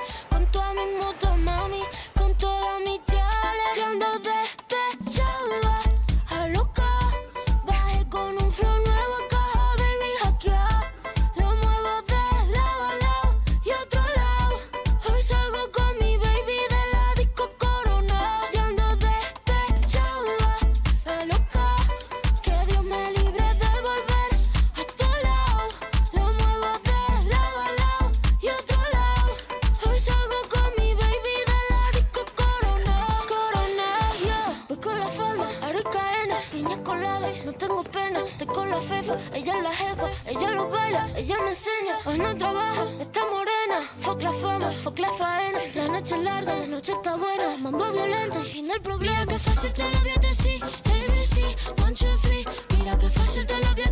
ella 41.16 41.36
me 41.42 41.48
enseña. 41.50 41.98
Hoy 42.04 42.18
no 42.18 42.36
trabaja, 42.36 42.84
está 43.00 43.20
morena. 43.24 43.80
Fuck 43.98 44.22
la 44.22 44.32
fama, 44.32 44.70
fuck 44.82 44.98
la 44.98 45.10
faena. 45.10 45.58
La 45.74 45.88
noche 45.88 46.14
es 46.14 46.22
larga, 46.22 46.56
la 46.56 46.66
noche 46.66 46.92
está 46.92 47.16
buena. 47.16 47.56
Mambo 47.58 47.84
violento, 47.92 48.38
el 48.38 48.44
fin 48.44 48.68
del 48.68 48.80
problema. 48.80 49.20
Mira 49.20 49.26
que 49.26 49.38
fácil 49.38 49.72
te 49.72 49.82
lo 49.82 49.98
voy. 50.00 50.10
ABC, 50.10 51.82
one, 51.82 51.94
two, 51.94 52.16
three. 52.22 52.44
Mira 52.78 52.98
que 52.98 53.08
fácil 53.08 53.46
te 53.46 53.58
lo 53.58 53.74
voy. 53.74 53.84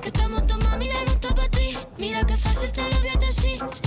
Que 0.00 0.08
estamos 0.08 0.46
tu 0.46 0.56
mami, 0.58 0.86
ya 0.86 1.04
no 1.04 1.12
está 1.12 1.34
para 1.34 1.48
ti. 1.48 1.76
Mira 1.98 2.24
que 2.24 2.36
fácil 2.36 2.72
te 2.72 2.82
lo 2.82 3.00
voy 3.00 3.26
decir. 3.26 3.83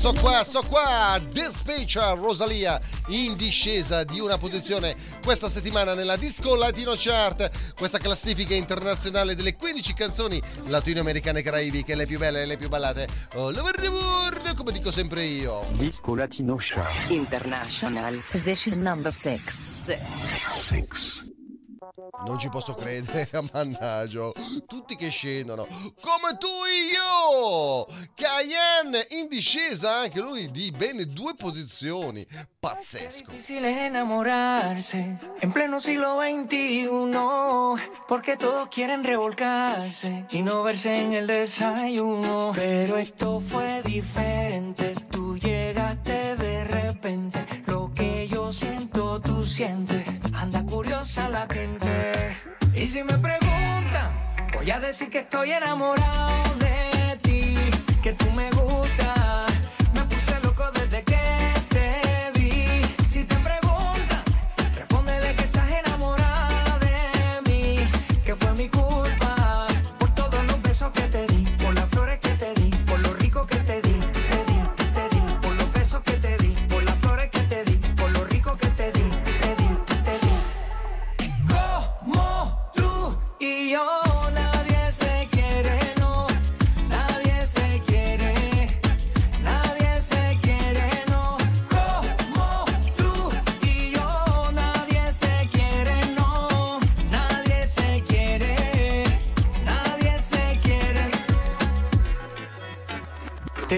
So 0.00 0.14
qua, 0.14 0.42
so 0.42 0.62
qua, 0.62 0.80
qua. 0.80 1.20
Dispatcher 1.30 2.16
Rosalia 2.16 2.80
in 3.08 3.34
discesa 3.34 4.02
di 4.02 4.18
una 4.18 4.38
posizione 4.38 4.96
questa 5.22 5.50
settimana 5.50 5.92
nella 5.92 6.16
Disco 6.16 6.54
Latino 6.54 6.94
Chart, 6.96 7.74
questa 7.74 7.98
classifica 7.98 8.54
internazionale 8.54 9.34
delle 9.34 9.56
15 9.56 9.92
canzoni 9.92 10.40
latinoamericane 10.68 11.42
caraibiche, 11.42 11.94
le 11.94 12.06
più 12.06 12.18
belle 12.18 12.42
e 12.42 12.46
le 12.46 12.56
più 12.56 12.68
ballate 12.68 13.06
all 13.34 13.54
over 13.54 13.74
the 13.74 13.88
world, 13.88 14.54
come 14.54 14.72
dico 14.72 14.90
sempre 14.90 15.22
io. 15.22 15.66
Disco 15.72 16.14
Latino 16.14 16.56
Chart. 16.58 17.10
International. 17.10 18.24
Position 18.30 18.80
number 18.80 19.12
6. 19.12 21.29
Non 22.24 22.38
ci 22.38 22.48
posso 22.48 22.74
credere, 22.74 23.28
mannaggia. 23.52 24.30
Tutti 24.66 24.96
che 24.96 25.08
scendono. 25.08 25.66
Come 26.00 26.36
tu 26.38 26.46
e 26.46 26.92
io! 26.92 27.86
Cayenne 28.14 29.06
in 29.10 29.28
discesa, 29.28 29.96
anche 30.00 30.20
lui 30.20 30.50
di 30.50 30.70
bene 30.70 31.04
due 31.06 31.34
posizioni. 31.34 32.26
Pazzesco. 32.58 33.30
difícil 33.30 33.64
es 33.64 33.78
enamorarse 33.78 35.18
en 35.40 35.52
pleno 35.52 35.80
siglo 35.80 36.20
XXI, 36.20 36.90
porque 38.06 38.36
todos 38.36 38.68
quieren 38.68 39.02
revolcarse 39.02 40.26
y 40.30 40.42
no 40.42 40.62
verse 40.62 41.00
en 41.00 41.14
el 41.14 41.26
desayuno. 41.26 42.52
Pero 42.54 42.98
esto 42.98 43.40
fue 43.40 43.82
diferente, 43.82 44.94
tú 45.10 45.38
llegaste 45.38 46.36
de 46.36 46.64
repente, 46.64 47.46
lo 47.66 47.90
que 47.94 48.28
yo 48.28 48.52
siento 48.52 49.20
tú 49.20 49.42
sientes, 49.42 50.06
anda 50.34 50.62
curiosa 50.64 51.28
la 51.28 51.46
gente. 51.48 51.79
Y 52.74 52.86
si 52.86 53.02
me 53.02 53.18
preguntan, 53.18 54.10
voy 54.54 54.70
a 54.70 54.80
decir 54.80 55.10
que 55.10 55.18
estoy 55.18 55.52
enamorado 55.52 56.54
de 56.58 57.16
ti, 57.22 57.54
que 58.02 58.12
tú 58.12 58.30
me 58.32 58.50
gustas, 58.50 59.49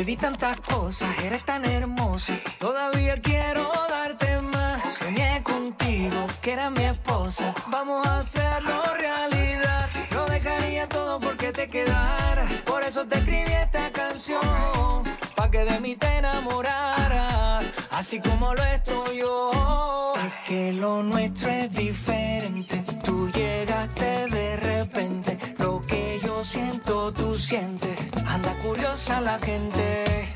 Te 0.02 0.06
di 0.06 0.16
tantas 0.16 0.60
cosas, 0.62 1.16
eres 1.22 1.44
tan 1.44 1.64
hermosa. 1.64 2.36
Todavía 2.58 3.20
quiero 3.20 3.70
darte 3.88 4.36
más. 4.40 4.94
Soñé 4.98 5.40
contigo, 5.44 6.26
que 6.40 6.54
era 6.54 6.70
mi 6.70 6.82
esposa. 6.82 7.54
Vamos 7.68 8.04
a 8.04 8.16
hacerlo 8.16 8.82
realidad. 8.98 9.88
Lo 10.10 10.26
dejaría 10.26 10.88
todo 10.88 11.20
porque 11.20 11.52
te 11.52 11.68
quedara. 11.68 12.48
Por 12.64 12.82
eso 12.82 13.06
te 13.06 13.18
escribí 13.18 13.52
esta 13.52 13.92
canción. 13.92 15.04
Pa' 15.36 15.48
que 15.52 15.64
de 15.64 15.78
mí 15.78 15.94
te 15.94 16.16
enamoraras. 16.16 17.70
Así 17.92 18.18
como 18.18 18.56
lo 18.56 18.64
estoy 18.64 19.18
yo. 19.18 20.14
Es 20.16 20.48
que 20.48 20.72
lo 20.72 21.04
nuestro 21.04 21.48
es 21.48 21.70
diferente. 21.70 22.82
Tú 23.04 23.30
llegaste 23.30 24.26
de 24.26 24.56
repente. 24.56 25.38
Lo 25.58 25.80
que 25.80 26.18
yo 26.24 26.44
siento, 26.44 27.12
tú 27.12 27.36
sientes. 27.36 28.11
Anda 28.32 28.54
curiosa 28.62 29.20
la 29.20 29.38
gente. 29.40 30.26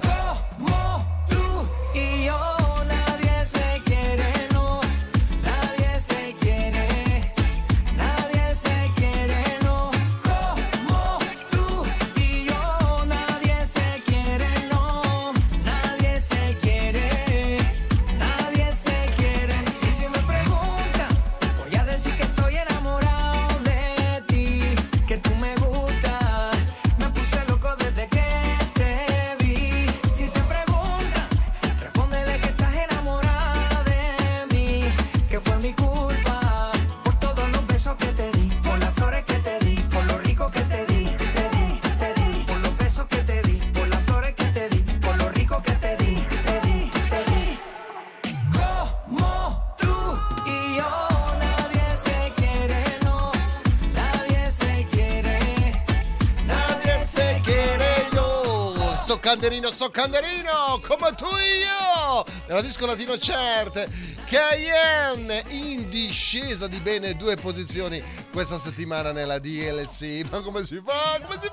Como 0.00 1.04
tú 1.28 1.68
y 1.98 2.26
yo 2.26 2.38
nadie 2.86 3.44
se 3.44 3.82
quiere, 3.84 3.91
disco 62.62 62.86
latino 62.86 63.16
chart. 63.18 63.88
Cayenne 64.24 65.44
in 65.48 65.88
discesa 65.90 66.66
di 66.66 66.80
bene 66.80 67.14
due 67.16 67.36
posizioni 67.36 68.02
questa 68.32 68.56
settimana 68.56 69.12
nella 69.12 69.38
DLC. 69.38 70.22
Ma 70.30 70.40
come 70.40 70.64
si 70.64 70.80
fa? 70.84 71.20
Come 71.22 71.38
si 71.40 71.48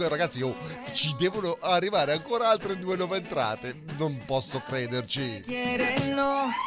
fa? 0.00 0.08
Dunque 0.08 0.08
ragazzi, 0.08 0.42
oh, 0.42 0.54
ci 0.92 1.14
devono 1.18 1.58
arrivare 1.60 2.12
ancora 2.12 2.48
altre 2.48 2.78
due 2.78 2.96
nuove 2.96 3.18
entrate. 3.18 3.82
Non 3.98 4.22
posso 4.24 4.62
crederci. 4.64 5.42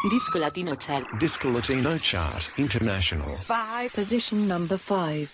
Disco 0.09 0.37
Latino 0.37 0.75
Chart. 0.77 1.15
Disco 1.17 1.49
Latino 1.49 1.95
Chart 1.99 2.51
International. 2.57 3.35
Five. 3.35 3.89
Position 3.93 4.45
number 4.45 4.77
five. 4.77 5.27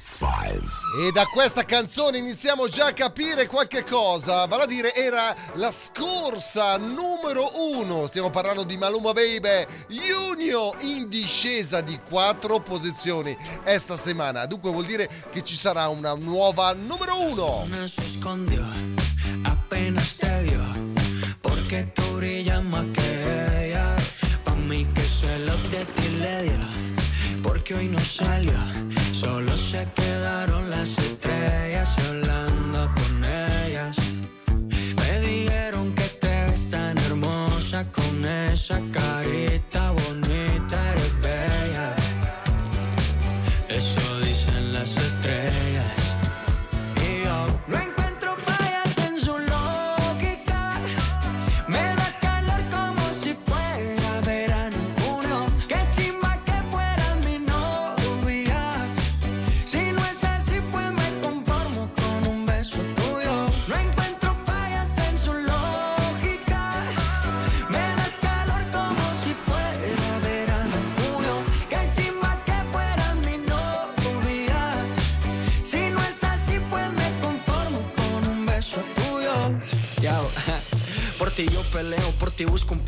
E 1.05 1.11
da 1.11 1.25
questa 1.25 1.65
canzone 1.65 2.17
iniziamo 2.17 2.67
già 2.67 2.87
a 2.87 2.93
capire 2.93 3.47
qualche 3.47 3.83
cosa, 3.83 4.45
vale 4.45 4.63
a 4.63 4.65
dire 4.65 4.93
era 4.93 5.35
la 5.55 5.71
scorsa 5.71 6.77
numero 6.77 7.51
uno, 7.75 8.07
stiamo 8.07 8.29
parlando 8.29 8.63
di 8.63 8.77
Maluma 8.77 9.13
Baby, 9.13 9.65
Junio 9.87 10.75
in 10.79 11.07
discesa 11.09 11.81
di 11.81 11.99
quattro 12.07 12.59
posizioni 12.59 13.37
esta 13.63 13.97
settimana, 13.97 14.45
dunque 14.45 14.71
vuol 14.71 14.85
dire 14.85 15.09
che 15.31 15.43
ci 15.43 15.55
sarà 15.55 15.87
una 15.87 16.13
nuova 16.15 16.73
numero 16.73 17.21
uno. 17.21 17.65
Se 17.89 18.05
escondió 18.05 18.61
apenas 19.43 20.17
te 20.17 20.43
vio 20.43 20.61
porque 21.41 21.83
tú 21.95 22.03
brillas 22.17 22.63
más 22.63 22.85
que 22.95 23.67
ella. 23.67 23.95
Pa 24.43 24.53
mí 24.55 24.85
que 24.93 25.01
celos 25.01 25.71
de 25.71 25.85
ti 25.95 26.07
le 26.19 26.43
dio 26.43 26.61
porque 27.41 27.75
hoy 27.75 27.87
no 27.87 27.99
salió. 27.99 28.53
Solo 29.13 29.51
se 29.53 29.87
quedaron 29.95 30.69
las 30.69 30.97
estrellas 30.97 31.89
hablando 32.07 32.91
con 32.97 33.13
ellas. 33.65 33.95
Me 34.99 35.19
dijeron 35.21 35.93
que 35.95 36.07
te 36.21 36.45
ves 36.45 36.69
tan 36.69 36.97
hermosa 36.97 37.91
con 37.91 38.25
esa 38.25 38.79
carita 38.91 39.68
ti 82.39 82.45
busco 82.45 82.73
un. 82.73 82.81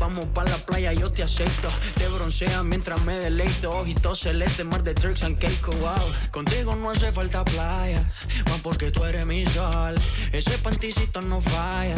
Vamos 0.00 0.24
pa' 0.32 0.44
la 0.44 0.56
playa, 0.56 0.94
yo 0.94 1.12
te 1.12 1.22
aceito. 1.22 1.68
Te 1.98 2.08
broncea 2.08 2.62
mientras 2.62 2.98
me 3.02 3.18
deleito. 3.18 3.68
Ojitos 3.70 4.20
celeste, 4.20 4.64
mar 4.64 4.82
de 4.82 4.94
tricks 4.94 5.24
and 5.24 5.36
cake, 5.38 5.66
wow. 5.80 5.92
Contigo 6.32 6.74
no 6.74 6.90
hace 6.90 7.12
falta 7.12 7.44
playa, 7.44 8.02
más 8.46 8.60
porque 8.62 8.90
tú 8.90 9.04
eres 9.04 9.26
mi 9.26 9.44
sol. 9.44 9.94
Ese 10.32 10.56
panticito 10.58 11.20
no 11.20 11.38
falla, 11.38 11.96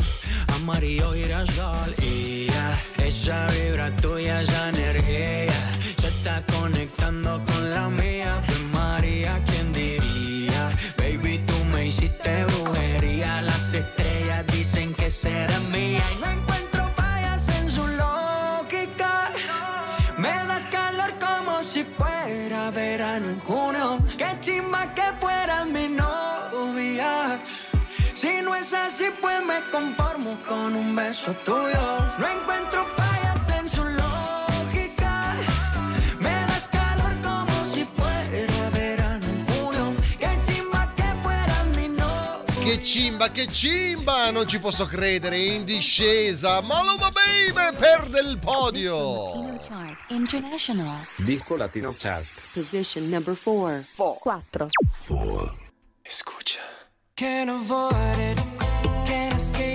amarillo 0.57 1.13
girasol. 1.13 1.95
Y 2.03 2.47
ya, 2.47 3.07
esa 3.07 3.47
vibra 3.47 3.95
tuya, 3.97 4.41
esa 4.41 4.71
energía, 4.71 5.63
se 6.01 6.09
está 6.09 6.45
conectando 6.47 7.41
con 7.45 7.71
la 7.71 7.89
mía. 7.89 8.43
Pues 8.47 8.63
María, 8.75 9.41
¿quién 9.47 9.73
diría? 9.73 10.73
Baby, 10.99 11.39
tú 11.47 11.55
me 11.73 11.87
hiciste 11.87 12.45
brujería. 12.47 13.43
Las 13.43 13.75
estrellas 13.75 14.45
dicen 14.49 14.93
que 14.95 15.09
será 15.09 15.57
mía. 15.73 16.03
Verano 23.21 23.31
en 23.31 23.41
junio. 23.41 23.99
Qué 24.17 24.39
chimba 24.41 24.95
que 24.95 25.03
fueras 25.21 25.67
mi 25.67 25.89
novia. 25.89 27.41
Si 28.15 28.43
no 28.43 28.55
es 28.55 28.73
así, 28.73 29.07
pues 29.21 29.45
me 29.45 29.61
conformo 29.71 30.39
con 30.47 30.75
un 30.75 30.95
beso 30.95 31.33
tuyo. 31.45 32.15
No 32.19 32.27
encuentro 32.27 32.87
fallas 32.97 33.49
en 33.59 33.69
su 33.69 33.85
lógica. 33.85 35.35
Me 36.19 36.31
das 36.31 36.69
calor 36.69 37.13
como 37.23 37.65
si 37.65 37.85
fuera 37.85 38.71
verano 38.71 39.25
en 39.27 39.47
junio. 39.47 39.95
Qué 40.19 40.29
chimba 40.45 40.93
que 40.97 41.05
fueras 41.23 41.67
mi 41.77 41.89
novia. 41.89 42.65
Che 42.65 42.83
cimba, 42.83 43.31
che 43.31 43.47
cimba! 43.47 44.31
Non 44.31 44.47
ci 44.47 44.59
posso 44.59 44.85
credere, 44.85 45.39
in 45.39 45.65
discesa. 45.65 46.61
Maluma 46.61 47.11
Baby 47.11 47.77
perde 47.79 48.21
il 48.21 48.39
podio. 48.39 49.59
International. 50.11 50.99
Disco 51.25 51.57
Latino 51.57 51.93
Chart. 51.93 52.25
Position 52.53 53.11
number 53.11 53.35
four. 53.35 53.85
Quattro. 54.21 54.67
Can't 57.17 57.51
avoid 57.51 58.19
it, 58.19 58.39
can't 59.05 59.35
escape 59.35 59.70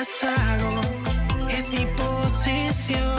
Es 0.00 1.70
mi 1.70 1.84
posición 1.96 3.17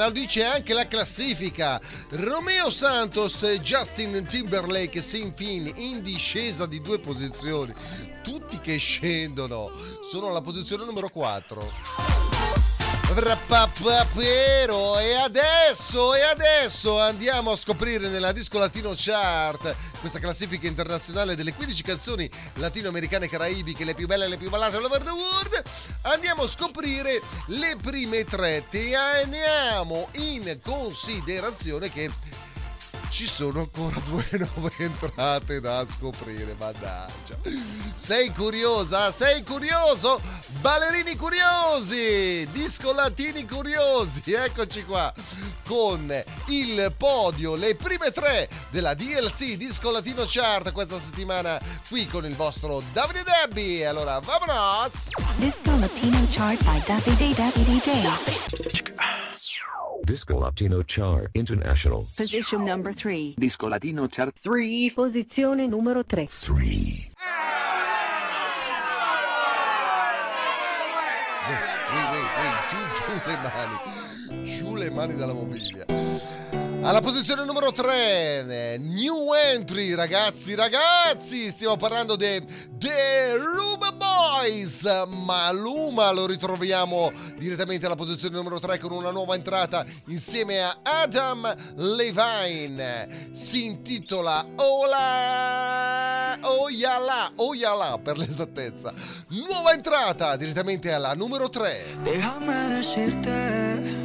ma 0.00 0.06
lo 0.06 0.12
dice 0.12 0.44
anche 0.44 0.72
la 0.72 0.86
classifica. 0.86 1.78
Romeo 2.12 2.70
Santos 2.70 3.42
e 3.42 3.60
Justin 3.60 4.24
Timberlake 4.26 5.02
sin 5.02 5.30
fin 5.34 5.70
in 5.76 6.02
discesa 6.02 6.64
di 6.64 6.80
due 6.80 6.98
posizioni. 6.98 7.74
Tutti 8.22 8.58
che 8.60 8.78
scendono. 8.78 9.70
Sono 10.10 10.28
alla 10.28 10.40
posizione 10.40 10.86
numero 10.86 11.10
4. 11.10 11.72
Rappapapero 13.14 14.98
e 15.00 15.14
adesso 15.16 15.79
e 15.90 16.22
adesso 16.22 17.00
andiamo 17.00 17.50
a 17.50 17.56
scoprire 17.56 18.06
nella 18.06 18.30
Disco 18.30 18.60
Latino 18.60 18.94
Chart 18.96 19.74
questa 19.98 20.20
classifica 20.20 20.68
internazionale 20.68 21.34
delle 21.34 21.52
15 21.52 21.82
canzoni 21.82 22.30
latinoamericane 22.54 23.24
e 23.24 23.28
caraibiche 23.28 23.84
le 23.84 23.94
più 23.94 24.06
belle 24.06 24.26
e 24.26 24.28
le 24.28 24.36
più 24.36 24.50
ballate 24.50 24.76
all 24.76 24.84
over 24.84 25.02
the 25.02 25.10
world. 25.10 25.62
Andiamo 26.02 26.44
a 26.44 26.48
scoprire 26.48 27.20
le 27.46 27.76
prime 27.82 28.22
tre. 28.22 28.64
Teniamo 28.70 30.10
in 30.12 30.60
considerazione 30.62 31.90
che 31.90 32.08
ci 33.10 33.26
sono 33.26 33.60
ancora 33.60 34.00
due 34.06 34.24
nuove 34.32 34.72
entrate 34.78 35.60
da 35.60 35.84
scoprire, 35.88 36.54
mannaggia. 36.58 37.36
Sei 37.94 38.32
curiosa? 38.32 39.10
Sei 39.10 39.42
curioso? 39.42 40.20
Ballerini 40.60 41.16
curiosi, 41.16 42.48
disco 42.50 42.92
latini 42.92 43.46
curiosi, 43.46 44.22
eccoci 44.26 44.84
qua 44.84 45.12
con 45.66 46.12
il 46.48 46.92
podio, 46.96 47.54
le 47.54 47.76
prime 47.76 48.10
tre 48.10 48.48
della 48.70 48.94
DLC 48.94 49.54
Disco 49.54 49.92
Latino 49.92 50.24
Chart 50.26 50.72
questa 50.72 50.98
settimana 50.98 51.60
qui 51.88 52.06
con 52.06 52.24
il 52.24 52.34
vostro 52.34 52.82
Davide 52.92 53.22
Debbie. 53.22 53.86
Allora, 53.86 54.18
vamonos! 54.18 55.10
Disco 55.36 55.76
Latino 55.78 56.26
Chart 56.30 56.62
by 56.64 56.82
Davide 56.84 57.34
Davide 57.34 57.78
DJ. 57.78 59.69
Disco 60.10 60.40
Latino 60.40 60.82
Chart 60.84 61.28
International. 61.34 62.00
Position 62.00 62.64
number 62.64 62.92
3. 62.92 63.34
Disco 63.36 63.68
Latino 63.68 64.08
Chart 64.08 64.34
3. 64.40 64.90
Posizione 64.92 65.68
numero 65.68 66.04
3. 66.04 66.22
Ehi, 66.22 66.28
ehi, 71.92 72.26
ehi, 72.42 72.58
giù, 72.66 72.76
giù 72.96 73.12
le 73.24 73.36
mani. 73.36 74.42
Giù 74.42 74.74
le 74.74 74.90
mani 74.90 75.14
dalla 75.14 75.32
mobilia. 75.32 75.86
Alla 76.82 77.02
posizione 77.02 77.44
numero 77.44 77.72
3, 77.72 78.78
new 78.78 79.34
entry, 79.34 79.94
ragazzi, 79.94 80.54
ragazzi, 80.54 81.50
stiamo 81.50 81.76
parlando 81.76 82.16
di 82.16 82.42
The 82.78 83.36
Ruba 83.36 83.92
Boys. 83.92 84.82
Maluma 85.06 86.10
lo 86.10 86.26
ritroviamo 86.26 87.12
direttamente 87.36 87.84
alla 87.84 87.96
posizione 87.96 88.34
numero 88.34 88.58
3 88.58 88.78
con 88.78 88.92
una 88.92 89.10
nuova 89.10 89.34
entrata 89.34 89.84
insieme 90.06 90.62
a 90.62 90.78
Adam 90.82 91.54
Levine. 91.76 93.28
Si 93.30 93.66
intitola 93.66 94.42
Ola 94.56 96.38
Oyala, 96.40 97.30
Oyala 97.36 97.98
per 98.02 98.16
l'esattezza. 98.16 98.90
Nuova 99.28 99.72
entrata 99.72 100.34
direttamente 100.36 100.90
alla 100.92 101.12
numero 101.12 101.50
3. 101.50 101.98
Déjame 102.02 102.68
decirte 102.68 103.99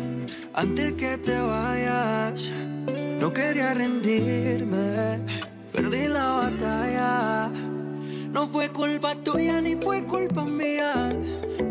antes 0.56 0.93
que 0.93 1.18
te 1.18 1.39
vayas. 1.39 2.51
No 3.20 3.32
quería 3.32 3.74
rendirme, 3.74 5.20
perdí 5.72 6.08
la 6.08 6.30
batalla. 6.30 7.51
No 8.32 8.47
fue 8.47 8.70
culpa 8.70 9.16
tuya 9.16 9.62
ni 9.62 9.76
fue 9.76 10.03
culpa 10.06 10.43
mía. 10.43 11.14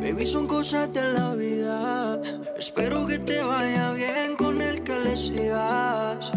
Baby, 0.00 0.26
son 0.26 0.46
cosas 0.46 0.92
de 0.92 1.12
la 1.12 1.34
vida. 1.34 2.20
Espero 2.58 3.06
que 3.06 3.18
te 3.18 3.42
vaya 3.42 3.92
bien 3.92 4.36
con 4.36 4.60
el 4.60 4.82
que 4.82 4.98
le 4.98 5.16
sigas. 5.16 6.32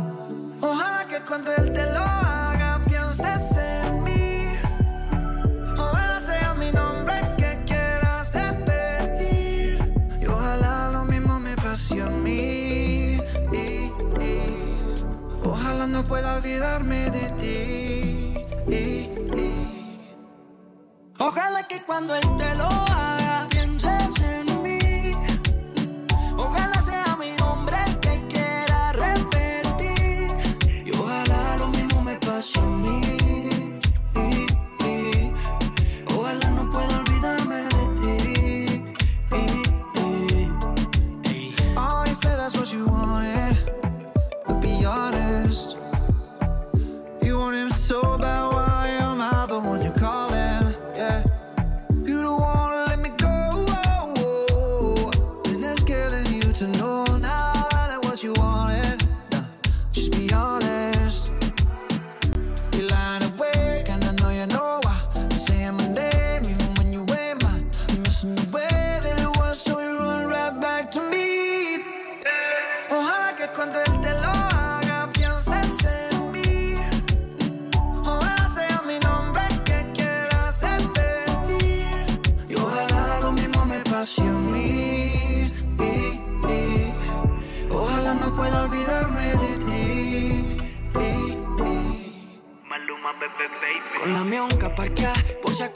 Ojalá 0.61 1.05
que 1.07 1.19
cuando 1.27 1.51
él 1.55 1.71
te 1.71 1.85
lo 1.93 1.99
haga 1.99 2.81
pienses 2.87 3.46
No 15.87 16.03
pueda 16.03 16.35
olvidarme 16.37 17.09
de 17.09 17.31
ti. 17.39 18.33
Ojalá 21.17 21.67
que 21.67 21.81
cuando 21.83 22.13
él 22.13 22.21
te 22.37 22.55
lo 22.55 22.65
haga 22.65 22.96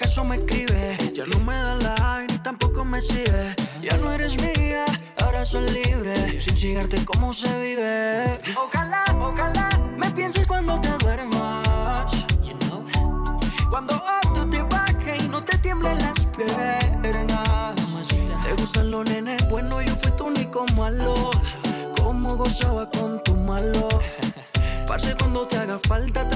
acaso 0.01 0.25
me 0.25 0.37
escribe. 0.37 0.97
Ya 1.13 1.25
no 1.25 1.39
me 1.45 1.53
da 1.53 1.75
like 1.75 2.33
ni 2.33 2.39
tampoco 2.39 2.83
me 2.83 2.99
sigue. 3.01 3.55
Ya 3.81 3.95
no 3.97 4.11
eres 4.11 4.35
mía, 4.41 4.85
ahora 5.23 5.45
soy 5.45 5.69
libre. 5.69 6.41
Sin 6.41 6.57
cigarte, 6.57 7.05
¿cómo 7.05 7.33
se 7.33 7.47
vive? 7.59 8.39
Ojalá, 8.55 9.03
ojalá 9.19 9.69
me 9.97 10.09
pienses 10.11 10.47
cuando 10.47 10.81
te 10.81 10.89
duermas. 11.03 12.25
You 12.43 12.57
know? 12.65 12.85
Cuando 13.69 14.01
otro 14.23 14.49
te 14.49 14.61
baje 14.63 15.17
y 15.23 15.27
no 15.27 15.43
te 15.43 15.57
tiemblen 15.59 15.97
las 15.99 16.19
piernas. 16.35 17.75
Te 18.43 18.53
gustan 18.53 18.89
los 18.91 19.05
nenes, 19.05 19.47
bueno, 19.49 19.81
yo 19.81 19.95
fui 19.97 20.11
tu 20.13 20.25
único 20.25 20.65
malo. 20.75 21.13
Cómo 22.01 22.35
gozaba 22.35 22.89
con 22.89 23.21
tu 23.23 23.35
malo. 23.35 23.87
Parce, 24.87 25.15
cuando 25.15 25.47
te 25.47 25.57
haga 25.57 25.79
falta, 25.87 26.27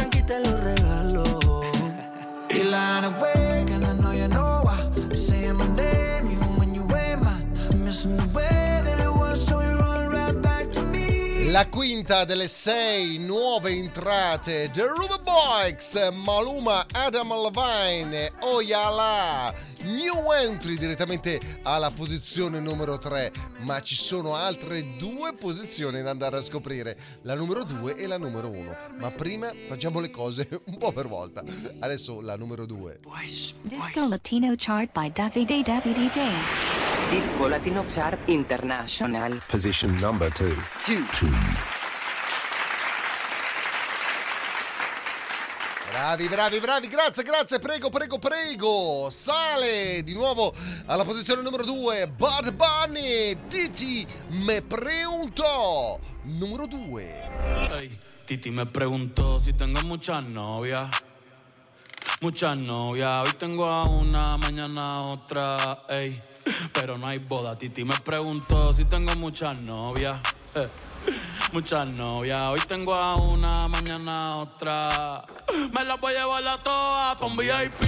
La 11.56 11.68
quinta 11.68 12.26
delle 12.26 12.50
sei 12.50 13.18
nuove 13.18 13.70
entrate 13.72 14.70
The 14.74 14.88
Ruby 14.88 15.24
Boys, 15.24 15.94
Maluma, 16.12 16.86
Adam 16.92 17.32
Levine, 17.32 18.30
Oyala. 18.42 19.65
New 19.86 20.32
entry 20.32 20.78
direttamente 20.78 21.40
alla 21.62 21.92
posizione 21.92 22.60
numero 22.60 22.98
3, 22.98 23.32
ma 23.60 23.82
ci 23.82 23.96
sono 23.96 24.36
altre 24.36 24.98
due 24.98 25.34
posizioni 25.34 26.02
da 26.02 26.10
andare 26.10 26.38
a 26.38 26.42
scoprire, 26.42 26.98
la 27.22 27.36
numero 27.36 27.64
2 27.64 27.96
e 27.96 28.08
la 28.08 28.18
numero 28.18 28.50
1. 28.50 28.76
Ma 29.00 29.12
prima 29.12 29.52
facciamo 29.68 30.00
le 30.00 30.10
cose 30.10 30.48
un 30.66 30.78
po' 30.78 30.92
per 30.92 31.08
volta. 31.08 31.44
Adesso 31.80 32.22
la 32.22 32.36
numero 32.36 32.66
2. 32.66 33.00
Disco 33.62 34.08
Latino 34.08 34.54
Chart 34.58 34.90
by 34.92 35.12
Davide 35.12 35.62
Davide 35.62 35.94
DJ. 35.94 36.20
Disco 37.10 37.48
Latino 37.48 37.86
Chart 37.88 38.18
International. 38.30 39.40
Position 39.48 39.96
number 40.00 40.32
two. 40.32 40.56
Bravi, 45.96 46.28
bravi, 46.28 46.60
bravi, 46.60 46.88
grazie, 46.88 47.24
grazie, 47.24 47.58
prego, 47.58 47.90
prego, 47.90 48.20
prego. 48.20 49.08
Sale 49.10 50.04
di 50.04 50.14
nuovo 50.14 50.54
alla 50.88 51.06
posizione 51.06 51.42
numero 51.42 51.64
2 51.64 52.10
Bad 52.10 52.52
Bunny, 52.52 53.48
Titi 53.48 54.06
me 54.28 54.62
preguntó. 54.62 55.98
Numero 56.24 56.68
2. 56.68 57.80
Ey, 57.80 57.98
Titi 58.26 58.52
me 58.52 58.66
preguntó 58.66 59.40
si 59.40 59.54
tengo 59.54 59.80
muchas 59.84 60.22
novias. 60.26 60.90
Muchas 62.20 62.58
novias, 62.58 63.26
hoy 63.26 63.34
tengo 63.38 63.66
a 63.66 63.84
una, 63.84 64.38
mañana 64.38 64.96
a 64.96 65.02
otra, 65.04 65.84
ey. 65.88 66.22
Pero 66.74 66.98
no 66.98 67.08
hay 67.08 67.20
boda, 67.20 67.58
Titi 67.58 67.86
me 67.86 67.96
preguntó 68.04 68.74
si 68.74 68.84
tengo 68.84 69.16
muchas 69.16 69.56
novias. 69.62 70.20
eh. 70.56 70.68
Muchas 71.52 71.88
novias, 71.88 72.42
hoy 72.50 72.60
tengo 72.68 72.94
a 72.94 73.16
una, 73.16 73.68
mañana 73.68 74.38
otra. 74.38 75.24
Me 75.74 75.86
las 75.86 76.00
voy 76.02 76.14
a 76.14 76.20
llevar 76.20 76.48
a 76.48 76.58
todas 76.62 77.16
pa' 77.16 77.26
un 77.26 77.38
VIP, 77.38 77.82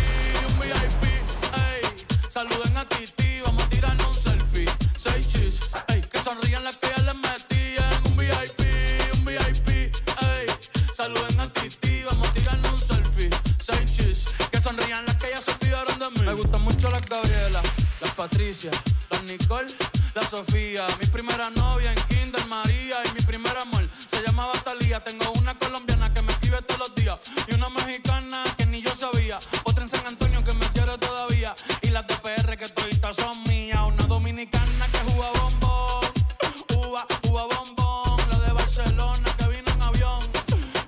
un 0.48 0.60
VIP, 0.60 1.04
ey. 1.04 2.06
Saluden 2.30 2.78
a 2.78 2.86
Titi, 2.86 3.42
vamos 3.44 3.64
a 3.64 3.70
tirarnos 3.70 4.08
un 4.08 4.16
selfie. 4.16 4.66
Seis 4.98 5.28
chis, 5.28 5.60
ey. 5.90 6.02
Que 6.02 6.20
sonrían 6.20 6.64
las 6.64 6.78
que 6.78 6.88
ya 6.96 7.04
les 7.04 7.16
metí 7.16 7.76
en 7.78 8.12
un 8.12 8.18
VIP, 8.18 8.62
un 9.16 9.26
VIP, 9.26 9.68
ey. 9.68 10.48
Saluden 10.96 11.40
a 11.40 11.52
Titi, 11.52 12.04
vamos 12.04 12.28
a 12.28 12.34
tirarnos 12.34 12.72
un 12.72 12.80
selfie. 12.80 13.30
Seis 13.62 13.92
chis, 13.94 14.26
que 14.50 14.62
sonrían 14.62 15.06
las 15.06 15.18
que 15.18 15.30
ya 15.30 15.42
se 15.42 15.52
olvidaron 15.52 16.00
de 16.00 16.10
mí. 16.12 16.26
Me 16.26 16.34
gustan 16.34 16.62
mucho 16.62 16.90
las 16.90 17.02
Gabriela, 17.06 17.62
las 18.00 18.14
Patricia, 18.14 18.72
las 19.10 19.24
Nicole, 19.24 19.76
la 20.16 20.22
Sofía. 20.22 20.88
Mi 21.02 21.08
primera 21.08 21.50
novia 21.50 21.92
en 21.92 22.02
Kinder 22.08 22.46
Tengo 25.04 25.32
una 25.34 25.54
colombiana 25.58 26.12
que 26.12 26.22
me 26.24 26.32
escribe 26.32 26.62
todos 26.64 26.80
los 26.80 26.96
días 26.96 27.18
y 27.48 27.54
una 27.54 27.70
mexicana 27.70 28.44
que 28.58 28.66
ni 28.66 28.82
yo 28.82 28.94
sabía. 28.96 29.38
Otra 29.64 29.84
en 29.84 29.90
San 29.90 30.06
Antonio 30.06 30.44
que 30.44 30.54
me 30.54 30.66
quiere 30.72 30.98
todavía 30.98 31.56
y 31.82 31.90
las 31.90 32.06
de 32.08 32.58
que 32.58 32.68
toditas 32.70 33.16
son 33.16 33.44
mías. 33.44 33.80
Una 33.86 34.04
dominicana 34.08 34.88
que 34.92 34.98
juega 35.12 35.32
bombón, 35.40 36.02
uva, 36.76 37.06
uva 37.30 37.44
bombón. 37.44 38.30
La 38.30 38.40
de 38.40 38.52
Barcelona 38.54 39.30
que 39.38 39.48
vino 39.48 39.72
en 39.72 39.82
avión 39.82 40.24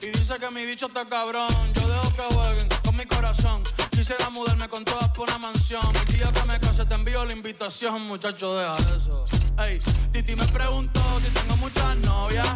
y 0.02 0.08
dice 0.08 0.40
que 0.40 0.50
mi 0.50 0.66
bicho 0.66 0.88
está 0.88 1.08
cabrón. 1.08 1.54
Yo 1.76 1.88
dejo 1.88 2.14
que 2.14 2.34
jueguen 2.34 2.68
con 2.84 2.98
mi 2.98 3.06
corazón. 3.06 3.64
Quisiera 3.92 4.30
mudarme 4.32 4.68
con 4.68 4.84
todas 4.86 5.10
por 5.10 5.30
una 5.30 5.38
mansión. 5.38 5.86
El 5.96 6.18
día 6.18 6.32
que 6.34 6.44
me 6.46 6.60
case 6.60 6.84
te 6.86 6.96
envío 6.96 7.24
la 7.26 7.34
invitación, 7.34 8.02
muchacho, 8.02 8.56
deja 8.56 8.76
eso. 8.98 9.26
Ey, 9.60 9.80
Titi 10.12 10.36
me 10.36 10.48
preguntó 10.48 11.02
si 11.24 11.30
tengo 11.30 11.58
muchas 11.58 11.96
novias. 11.98 12.56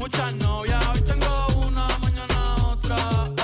Muchas 0.00 0.34
novias, 0.36 0.82
hoy 0.88 1.00
tengo 1.02 1.46
una, 1.66 1.86
mañana 1.98 2.68
otra. 2.72 3.39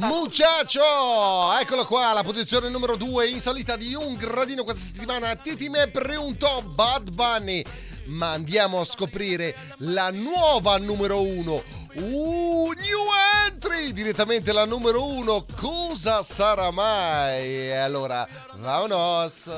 Muchacho! 0.00 1.58
Eccolo 1.60 1.84
qua, 1.84 2.14
la 2.14 2.22
posizione 2.22 2.70
numero 2.70 2.96
2 2.96 3.26
in 3.26 3.38
salita 3.38 3.76
di 3.76 3.94
un 3.94 4.14
gradino 4.14 4.64
questa 4.64 4.82
settimana. 4.82 5.34
Titi 5.34 5.68
me 5.68 5.88
preguntò 5.88 6.62
Bad 6.62 7.10
Bunny. 7.10 7.62
Ma 8.06 8.30
andiamo 8.30 8.80
a 8.80 8.84
scoprire 8.84 9.54
la 9.78 10.10
nuova 10.10 10.78
numero 10.78 11.20
1. 11.20 11.62
Uh, 11.96 12.72
new 12.76 13.06
entry! 13.46 13.92
Direttamente 13.92 14.52
la 14.52 14.64
numero 14.64 15.04
1. 15.04 15.44
Cosa 15.54 16.22
sarà 16.22 16.70
mai? 16.70 17.76
Allora, 17.76 18.26
vamonos! 18.56 19.50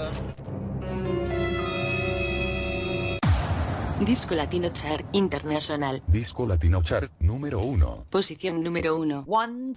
Disco 4.04 4.34
Latino 4.34 4.68
Chart 4.72 5.04
International. 5.12 6.02
Disco 6.06 6.44
Latino 6.44 6.80
Chart 6.82 7.08
número 7.18 7.64
1. 7.64 8.06
Posición 8.08 8.60
número 8.60 8.96
1. 8.96 9.24
One. 9.28 9.74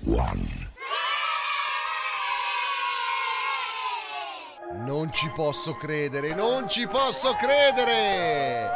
Non 4.77 5.13
ci 5.13 5.29
posso 5.35 5.75
credere, 5.75 6.33
non 6.33 6.67
ci 6.67 6.87
posso 6.87 7.35
credere! 7.35 8.71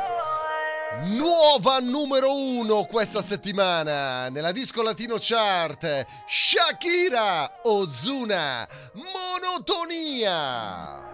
Nuova 1.17 1.79
numero 1.79 2.31
uno 2.33 2.85
questa 2.85 3.23
settimana 3.23 4.29
nella 4.29 4.51
disco 4.51 4.81
latino 4.81 5.17
chart 5.19 6.05
Shakira 6.27 7.59
Ozuna 7.63 8.67
Monotonia 8.93 11.08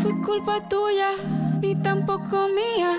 Fue 0.00 0.20
culpa 0.20 0.60
tuya, 0.68 1.10
ni 1.60 1.74
tampoco 1.74 2.48
mía. 2.48 2.92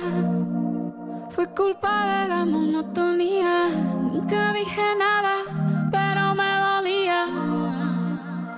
Fue 1.29 1.47
culpa 1.47 2.21
de 2.21 2.27
la 2.27 2.45
monotonía. 2.45 3.69
Nunca 4.13 4.53
dije 4.53 4.81
nada, 4.97 5.35
pero 5.91 6.35
me 6.35 6.51
dolía. 6.69 7.25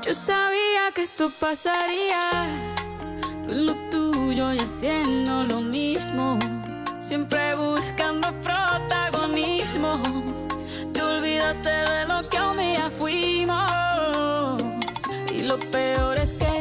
Yo 0.04 0.14
sabía 0.14 0.92
que 0.96 1.04
esto 1.04 1.32
pasaría. 1.40 2.24
Tú 3.48 3.54
lo 3.54 3.74
tuyo 3.90 4.54
y 4.54 4.60
haciendo 4.60 5.44
lo 5.44 5.62
mismo. 5.62 6.40
Siempre 7.00 7.56
buscando 7.56 8.32
protagonismo. 8.42 10.02
Te 10.94 11.02
olvidaste 11.02 11.70
de 11.70 12.06
lo 12.06 12.18
que 12.30 12.42
un 12.42 12.58
día 12.58 12.90
fuimos. 12.98 14.62
Y 15.34 15.40
lo 15.44 15.60
peor 15.60 16.18
es 16.20 16.34
que 16.34 16.61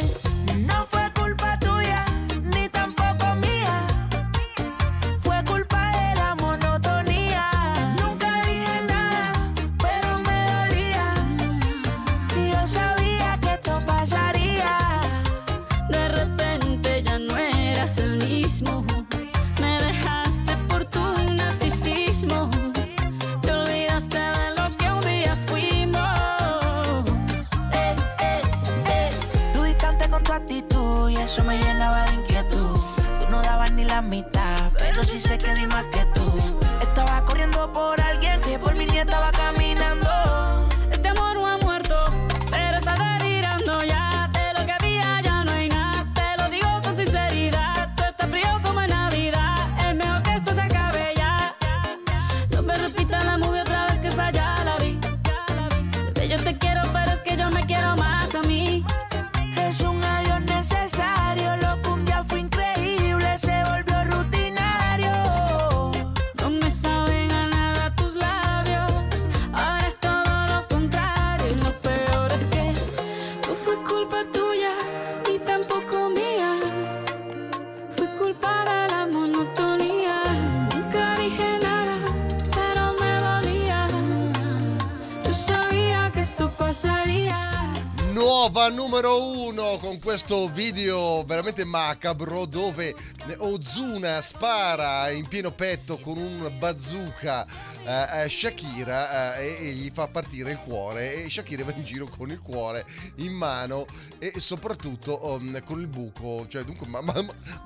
questo 90.11 90.49
video 90.49 91.23
veramente 91.23 91.65
macabro 91.65 92.45
dove 92.45 92.97
Ozuna 93.39 94.21
spara 94.21 95.09
in 95.11 95.29
pieno 95.29 95.53
petto 95.53 96.01
con 96.01 96.19
un 96.19 96.53
bazooka 96.59 97.47
eh, 97.85 98.29
Shakira 98.29 99.37
eh, 99.37 99.69
e, 99.69 99.73
gli 99.73 99.91
fa 99.93 100.09
partire 100.09 100.51
il 100.51 100.59
cuore 100.59 101.25
e 101.25 101.31
Shakira 101.31 101.65
va 101.65 101.73
in 101.75 101.83
giro 101.83 102.07
con 102.07 102.31
il 102.31 102.41
cuore 102.41 102.85
in 103.17 103.33
mano 103.33 103.87
e 104.19 104.33
soprattutto 104.39 105.33
um, 105.33 105.63
con 105.65 105.81
il 105.81 105.87
buco. 105.87 106.47
Cioè 106.47 106.63
dunque 106.65 106.87
ma, 106.89 107.01
ma, 107.01 107.15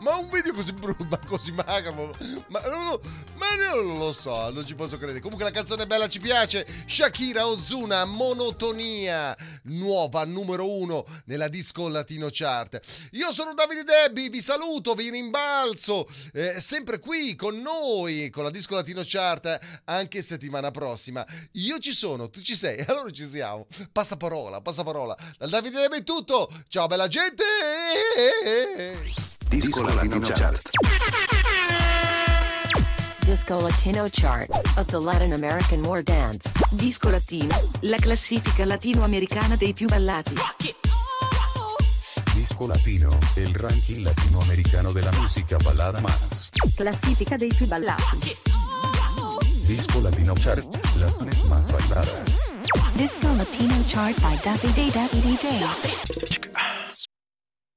ma, 0.00 0.16
un 0.16 0.28
video 0.28 0.52
così 0.52 0.72
brutto 0.72 1.04
ma 1.04 1.18
così 1.26 1.50
macabro 1.50 2.14
ma, 2.48 2.60
ma 2.60 3.46
non 3.72 3.98
lo 3.98 4.12
so 4.12 4.50
non 4.50 4.66
ci 4.66 4.74
posso 4.74 4.96
credere. 4.98 5.20
Comunque 5.20 5.44
la 5.44 5.50
canzone 5.50 5.84
è 5.84 5.86
bella 5.86 6.08
ci 6.08 6.20
piace 6.20 6.66
Shakira 6.86 7.46
Ozuna 7.46 8.04
monotonia 8.04 9.36
nuova 9.64 10.24
numero 10.24 10.68
uno 10.68 11.04
nella 11.26 11.48
disco 11.48 11.88
latino 11.88 12.28
chart 12.30 12.80
io 13.12 13.32
sono 13.32 13.54
Davide 13.54 13.84
Debbi 13.84 14.28
vi 14.28 14.40
saluto 14.40 14.94
vi 14.94 15.10
rimbalzo 15.10 16.08
eh, 16.32 16.60
sempre 16.60 16.98
qui 16.98 17.34
con 17.34 17.60
noi 17.60 18.30
con 18.30 18.44
la 18.44 18.50
disco 18.50 18.74
latino 18.74 19.02
chart 19.04 19.58
anche 19.84 20.22
settimana 20.22 20.70
prossima. 20.70 21.24
Io 21.52 21.78
ci 21.78 21.92
sono, 21.92 22.30
tu 22.30 22.40
ci 22.40 22.54
sei, 22.56 22.80
allora 22.88 23.10
ci 23.10 23.26
siamo. 23.26 23.66
Passa 23.92 24.16
parola, 24.16 24.60
passa 24.60 24.82
parola. 24.82 25.16
Dal 25.38 25.50
Davide 25.50 25.80
Debe 25.80 25.98
è 25.98 26.02
tutto. 26.02 26.50
Ciao 26.68 26.86
bella 26.86 27.06
gente! 27.06 27.44
Disco 29.48 29.82
Latino 29.82 30.20
Chart. 30.20 31.33
Disco 33.24 33.58
Latino 33.58 34.06
Chart 34.10 34.50
of 34.76 34.86
the 34.88 35.00
Latin 35.00 35.32
American 35.32 35.82
War 35.82 36.02
Dance. 36.02 36.52
Disco 36.70 37.08
Latino, 37.08 37.58
la 37.80 37.96
classifica 37.96 38.66
latinoamericana 38.66 39.56
dei 39.56 39.72
più 39.72 39.86
ballati. 39.88 40.34
Disco 42.34 42.66
Latino, 42.66 43.16
il 43.36 43.54
ranking 43.54 44.04
latinoamericano 44.04 44.92
della 44.92 45.10
musica 45.18 45.56
ballada 45.56 46.00
más. 46.00 46.50
Classifica 46.76 47.36
dei 47.36 47.48
più 47.48 47.66
ballati. 47.66 48.36
Disco 49.64 50.00
Latino 50.00 50.34
Chart, 50.34 50.62
las 50.98 51.18
más 51.48 51.70
bailadas. 51.70 52.52
Disco 52.92 53.34
Latino 53.36 53.82
Chart 53.86 54.20
by 54.20 54.38
Daffy 54.42 54.70
Day 54.74 54.90
Daffy 54.90 55.20
DJ. 55.20 57.13